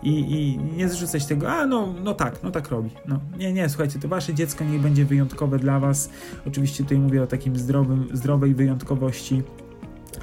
i, 0.04 0.10
i 0.10 0.60
nie 0.78 0.90
zrzucać 0.90 1.26
tego, 1.26 1.52
a 1.52 1.66
no, 1.66 1.94
no 2.04 2.14
tak, 2.14 2.44
no 2.44 2.52
tak 2.52 2.70
robi. 2.70 2.90
No, 3.08 3.20
nie, 3.38 3.54
nie, 3.54 3.70
słuchajcie, 3.70 4.00
to 4.00 4.08
wasze 4.08 4.34
dziecko 4.34 4.64
niech 4.64 4.82
będzie 4.82 5.06
wyjątkowe 5.06 5.60
dla 5.60 5.80
was. 5.80 6.10
Oczywiście 6.48 6.84
tutaj 6.84 6.98
mówię 6.98 7.24
o 7.24 7.28
takim 7.28 7.56
zdrowym, 7.56 8.08
zdrowej 8.14 8.56
wyjątkowości 8.56 9.44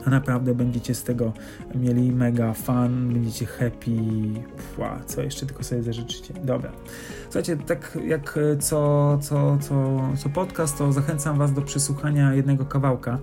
a 0.06 0.10
naprawdę 0.10 0.54
będziecie 0.54 0.94
z 0.94 1.02
tego 1.02 1.32
mieli 1.74 2.12
mega 2.12 2.52
fan, 2.52 3.12
będziecie 3.12 3.46
happy, 3.46 3.90
Pła, 4.76 5.00
co 5.06 5.22
jeszcze 5.22 5.46
tylko 5.46 5.64
sobie 5.64 5.82
zażyczycie. 5.82 6.34
Dobra. 6.44 6.72
Słuchajcie, 7.24 7.56
tak 7.56 7.98
jak 8.06 8.38
co, 8.58 9.18
co, 9.22 9.58
co, 9.60 10.00
co 10.16 10.28
podcast, 10.28 10.78
to 10.78 10.92
zachęcam 10.92 11.38
Was 11.38 11.52
do 11.52 11.62
przesłuchania 11.62 12.34
jednego 12.34 12.64
kawałka. 12.64 13.18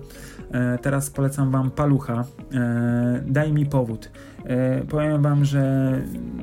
E, 0.52 0.78
teraz 0.78 1.10
polecam 1.10 1.50
Wam 1.50 1.70
Palucha. 1.70 2.24
E, 2.54 3.22
daj 3.26 3.52
mi 3.52 3.66
powód. 3.66 4.10
E, 4.44 4.84
powiem 4.84 5.22
Wam, 5.22 5.44
że 5.44 5.92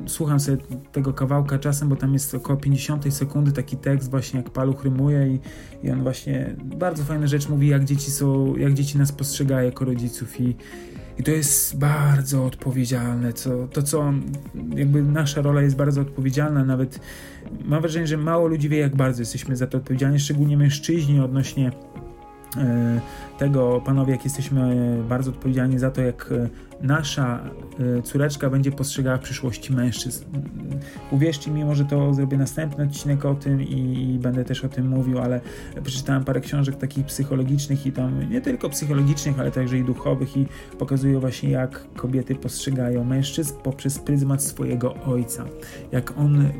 słucham 0.06 0.40
sobie 0.40 0.58
tego 0.92 1.14
kawałka 1.14 1.60
czasem, 1.60 1.90
bo 1.90 1.96
tam 1.96 2.14
jest 2.14 2.36
około 2.36 2.60
50 2.60 3.14
sekundy 3.14 3.52
taki 3.52 3.78
tekst 3.78 4.10
właśnie 4.12 4.40
jak 4.40 4.50
Paluch 4.50 4.84
rymuje 4.84 5.28
i, 5.28 5.40
i 5.88 5.92
on 5.92 6.04
właśnie 6.04 6.56
bardzo 6.64 7.04
fajne 7.04 7.28
rzecz 7.28 7.50
mówi, 7.50 7.68
jak 7.68 7.86
dzieci 7.86 8.12
są, 8.12 8.56
jak 8.56 8.74
dzieci 8.74 8.98
nas 8.98 9.12
postrzegają 9.12 9.66
jako 9.66 9.86
rodziców 9.86 10.42
i, 10.42 10.56
i 11.18 11.24
to 11.24 11.32
jest 11.32 11.78
bardzo 11.78 12.46
odpowiedzialne, 12.46 13.34
co, 13.34 13.68
to 13.68 13.84
co 13.84 14.14
jakby 14.76 15.04
nasza 15.04 15.42
rola 15.42 15.62
jest 15.62 15.76
bardzo 15.76 16.02
odpowiedzialna, 16.02 16.66
nawet 16.66 17.00
mam 17.66 17.82
wrażenie, 17.82 18.08
że 18.08 18.18
mało 18.18 18.48
ludzi 18.48 18.70
wie 18.70 18.78
jak 18.78 18.96
bardzo 18.96 19.22
jesteśmy 19.22 19.56
za 19.56 19.68
to 19.68 19.78
odpowiedzialni, 19.78 20.20
szczególnie 20.20 20.58
mężczyźni 20.58 21.20
odnośnie 21.20 21.72
e, 22.58 23.02
tego, 23.38 23.82
panowie, 23.86 24.12
jak 24.12 24.24
jesteśmy 24.24 24.98
bardzo 25.10 25.32
odpowiedzialni 25.32 25.80
za 25.80 25.92
to, 25.92 26.02
jak 26.02 26.34
nasza 26.82 27.44
y, 28.00 28.02
córeczka 28.02 28.50
będzie 28.50 28.72
postrzegała 28.72 29.18
w 29.18 29.22
przyszłości 29.22 29.74
mężczyzn. 29.74 30.26
Uwierzcie 31.12 31.52
mi, 31.52 31.66
może 31.66 31.86
to 31.86 32.14
zrobię 32.14 32.38
następny 32.38 32.84
odcinek 32.84 33.26
o 33.26 33.36
tym 33.36 33.62
i 33.62 34.18
będę 34.22 34.46
też 34.46 34.66
o 34.66 34.70
tym 34.70 34.88
mówił, 34.88 35.20
ale 35.20 35.42
przeczytałem 35.84 36.24
parę 36.24 36.42
książek 36.42 36.76
takich 36.76 37.06
psychologicznych 37.06 37.86
i 37.86 37.92
tam 37.92 38.30
nie 38.30 38.42
tylko 38.42 38.70
psychologicznych, 38.70 39.40
ale 39.40 39.52
także 39.52 39.78
i 39.78 39.84
duchowych 39.84 40.38
i 40.38 40.46
pokazują 40.80 41.20
właśnie 41.20 41.50
jak 41.50 41.94
kobiety 41.96 42.36
postrzegają 42.36 43.04
mężczyzn 43.04 43.54
poprzez 43.64 44.00
pryzmat 44.00 44.44
swojego 44.44 44.94
ojca. 44.94 45.46
Jak 45.92 46.18
on 46.18 46.42
y, 46.42 46.52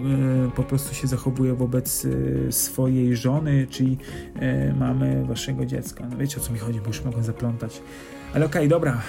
po 0.56 0.64
prostu 0.64 0.96
się 0.96 1.08
zachowuje 1.08 1.54
wobec 1.54 2.06
y, 2.06 2.48
swojej 2.50 3.16
żony, 3.16 3.68
czyli 3.70 3.98
y, 4.70 4.74
mamy 4.74 5.26
waszego 5.26 5.66
dziecka. 5.66 6.08
No 6.12 6.18
wiecie 6.18 6.38
o 6.38 6.40
co 6.40 6.54
mi 6.54 6.60
chodzi, 6.60 6.80
bo 6.80 6.88
już 6.88 7.06
mogę 7.06 7.24
zaplątać. 7.24 7.82
Ale 8.34 8.46
okej, 8.46 8.62
okay, 8.62 8.68
dobra. 8.68 9.02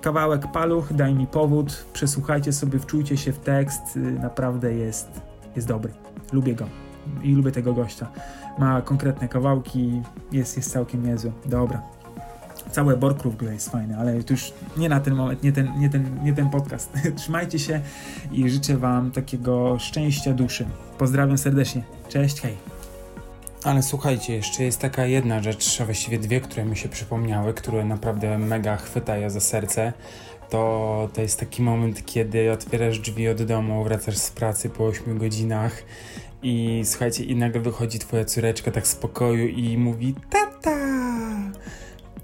Kawałek 0.00 0.52
paluch, 0.52 0.92
daj 0.92 1.14
mi 1.14 1.26
powód, 1.26 1.84
przesłuchajcie 1.92 2.52
sobie, 2.52 2.78
wczujcie 2.78 3.16
się 3.16 3.32
w 3.32 3.38
tekst, 3.38 3.82
naprawdę 4.20 4.74
jest, 4.74 5.08
jest 5.56 5.68
dobry. 5.68 5.92
Lubię 6.32 6.54
go 6.54 6.66
i 7.22 7.34
lubię 7.34 7.52
tego 7.52 7.74
gościa. 7.74 8.06
Ma 8.58 8.82
konkretne 8.82 9.28
kawałki, 9.28 10.02
jest, 10.32 10.56
jest 10.56 10.72
całkiem 10.72 11.06
niezły. 11.06 11.32
Dobra. 11.46 11.82
Całe 12.70 12.96
Borkrów 12.96 13.34
ogóle 13.34 13.52
jest 13.52 13.70
fajne, 13.70 13.98
ale 13.98 14.22
to 14.22 14.32
już 14.32 14.52
nie 14.76 14.88
na 14.88 15.00
ten 15.00 15.14
moment, 15.14 15.42
nie 15.42 15.52
ten, 15.52 15.78
nie 15.78 15.90
ten, 15.90 16.24
nie 16.24 16.32
ten 16.32 16.50
podcast. 16.50 16.92
Trzymajcie 17.16 17.58
się 17.58 17.80
i 18.32 18.50
życzę 18.50 18.76
Wam 18.76 19.10
takiego 19.10 19.78
szczęścia 19.78 20.32
duszy. 20.32 20.66
Pozdrawiam 20.98 21.38
serdecznie. 21.38 21.82
Cześć, 22.08 22.40
hej. 22.40 22.69
Ale 23.64 23.82
słuchajcie, 23.82 24.34
jeszcze 24.34 24.64
jest 24.64 24.80
taka 24.80 25.06
jedna 25.06 25.42
rzecz, 25.42 25.80
a 25.80 25.84
właściwie 25.84 26.18
dwie, 26.18 26.40
które 26.40 26.64
mi 26.64 26.76
się 26.76 26.88
przypomniały, 26.88 27.54
które 27.54 27.84
naprawdę 27.84 28.38
mega 28.38 28.76
chwytają 28.76 29.30
za 29.30 29.40
serce. 29.40 29.92
To, 30.50 31.08
to 31.14 31.20
jest 31.20 31.40
taki 31.40 31.62
moment, 31.62 32.06
kiedy 32.06 32.52
otwierasz 32.52 32.98
drzwi 32.98 33.28
od 33.28 33.42
domu, 33.42 33.84
wracasz 33.84 34.16
z 34.16 34.30
pracy 34.30 34.70
po 34.70 34.86
8 34.86 35.18
godzinach 35.18 35.82
i 36.42 36.82
słuchajcie, 36.84 37.24
i 37.24 37.36
nagle 37.36 37.60
wychodzi 37.60 37.98
twoja 37.98 38.24
córeczka 38.24 38.70
tak 38.70 38.86
z 38.86 38.94
pokoju 38.94 39.48
i 39.48 39.78
mówi 39.78 40.14
tata! 40.30 40.76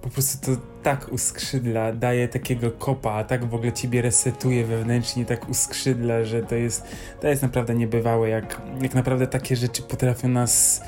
Po 0.03 0.11
prostu 0.11 0.47
to 0.47 0.63
tak 0.83 1.13
uskrzydla, 1.13 1.93
daje 1.93 2.29
takiego 2.29 2.71
kopa, 2.71 3.25
tak 3.25 3.45
w 3.45 3.55
ogóle 3.55 3.73
ciebie 3.73 4.03
resetuje 4.03 4.65
wewnętrznie, 4.65 5.25
tak 5.25 5.49
uskrzydla, 5.49 6.25
że 6.25 6.43
to 6.43 6.55
jest, 6.55 6.85
to 7.21 7.29
jest 7.29 7.43
naprawdę 7.43 7.75
niebywałe, 7.75 8.29
jak, 8.29 8.63
jak 8.83 8.95
naprawdę 8.95 9.27
takie 9.27 9.57
rzeczy 9.57 9.83
potrafią 9.83 10.29
nas 10.29 10.83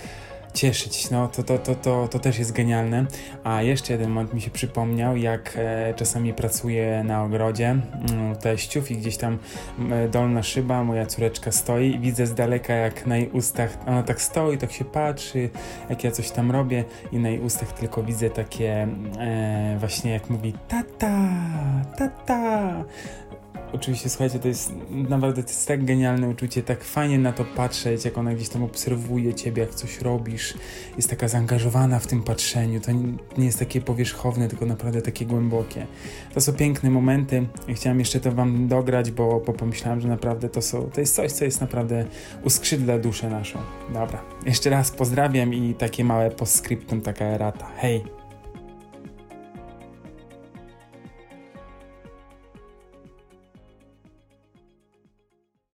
cieszyć. 0.58 1.10
No, 1.10 1.28
to, 1.28 1.42
to, 1.42 1.58
to, 1.58 1.74
to, 1.74 2.08
to 2.08 2.18
też 2.18 2.38
jest 2.38 2.52
genialne. 2.52 3.06
A 3.44 3.62
jeszcze 3.62 3.92
jeden 3.92 4.10
moment 4.10 4.34
mi 4.34 4.40
się 4.40 4.50
przypomniał, 4.50 5.16
jak 5.16 5.54
e, 5.56 5.94
czasami 5.96 6.34
pracuję 6.34 7.04
na 7.04 7.24
ogrodzie 7.24 7.68
mm, 7.68 8.36
teściów 8.36 8.90
i 8.90 8.96
gdzieś 8.96 9.16
tam 9.16 9.38
e, 9.90 10.08
dolna 10.08 10.42
szyba, 10.42 10.84
moja 10.84 11.06
córeczka 11.06 11.52
stoi 11.52 11.94
i 11.94 11.98
widzę 11.98 12.26
z 12.26 12.34
daleka, 12.34 12.74
jak 12.74 13.06
na 13.06 13.16
jej 13.16 13.30
ustach, 13.30 13.78
ona 13.86 14.02
tak 14.02 14.22
stoi, 14.22 14.58
tak 14.58 14.72
się 14.72 14.84
patrzy, 14.84 15.50
jak 15.90 16.04
ja 16.04 16.10
coś 16.10 16.30
tam 16.30 16.50
robię 16.50 16.84
i 17.12 17.18
na 17.18 17.28
jej 17.28 17.40
ustach 17.40 17.72
tylko 17.72 18.02
widzę 18.02 18.30
takie 18.30 18.88
e, 19.18 19.76
właśnie 19.78 20.12
jak 20.12 20.30
mówi 20.30 20.52
tata, 20.68 21.28
tata 21.98 22.84
oczywiście, 23.72 24.08
słuchajcie, 24.08 24.38
to 24.38 24.48
jest 24.48 24.72
naprawdę 24.90 25.42
to 25.42 25.48
jest 25.48 25.68
tak 25.68 25.84
genialne 25.84 26.28
uczucie, 26.28 26.62
tak 26.62 26.84
fajnie 26.84 27.18
na 27.18 27.32
to 27.32 27.44
patrzeć, 27.44 28.04
jak 28.04 28.18
ona 28.18 28.34
gdzieś 28.34 28.48
tam 28.48 28.62
obserwuje 28.62 29.34
ciebie, 29.34 29.62
jak 29.62 29.74
coś 29.74 30.00
robisz, 30.00 30.54
jest 30.96 31.10
taka 31.10 31.28
zaangażowana 31.28 31.98
w 31.98 32.06
tym 32.06 32.22
patrzeniu, 32.22 32.80
to 32.80 32.92
nie 33.38 33.46
jest 33.46 33.58
takie 33.58 33.80
powierzchowne, 33.80 34.48
tylko 34.48 34.66
naprawdę 34.66 35.02
takie 35.02 35.26
głębokie. 35.26 35.86
To 36.34 36.40
są 36.40 36.52
piękne 36.52 36.90
momenty, 36.90 37.46
chciałem 37.74 37.98
jeszcze 37.98 38.20
to 38.20 38.32
wam 38.32 38.68
dograć, 38.68 39.10
bo, 39.10 39.40
bo 39.46 39.52
pomyślałem, 39.52 40.00
że 40.00 40.08
naprawdę 40.08 40.48
to, 40.48 40.62
są, 40.62 40.90
to 40.90 41.00
jest 41.00 41.14
coś, 41.14 41.32
co 41.32 41.44
jest 41.44 41.60
naprawdę 41.60 42.04
uskrzydla 42.44 42.98
duszę 42.98 43.30
naszą. 43.30 43.58
Dobra, 43.94 44.22
jeszcze 44.46 44.70
raz 44.70 44.90
pozdrawiam 44.90 45.54
i 45.54 45.74
takie 45.74 46.04
małe 46.04 46.30
postscriptum, 46.30 47.00
taka 47.00 47.24
erata. 47.24 47.66
Hej! 47.76 48.17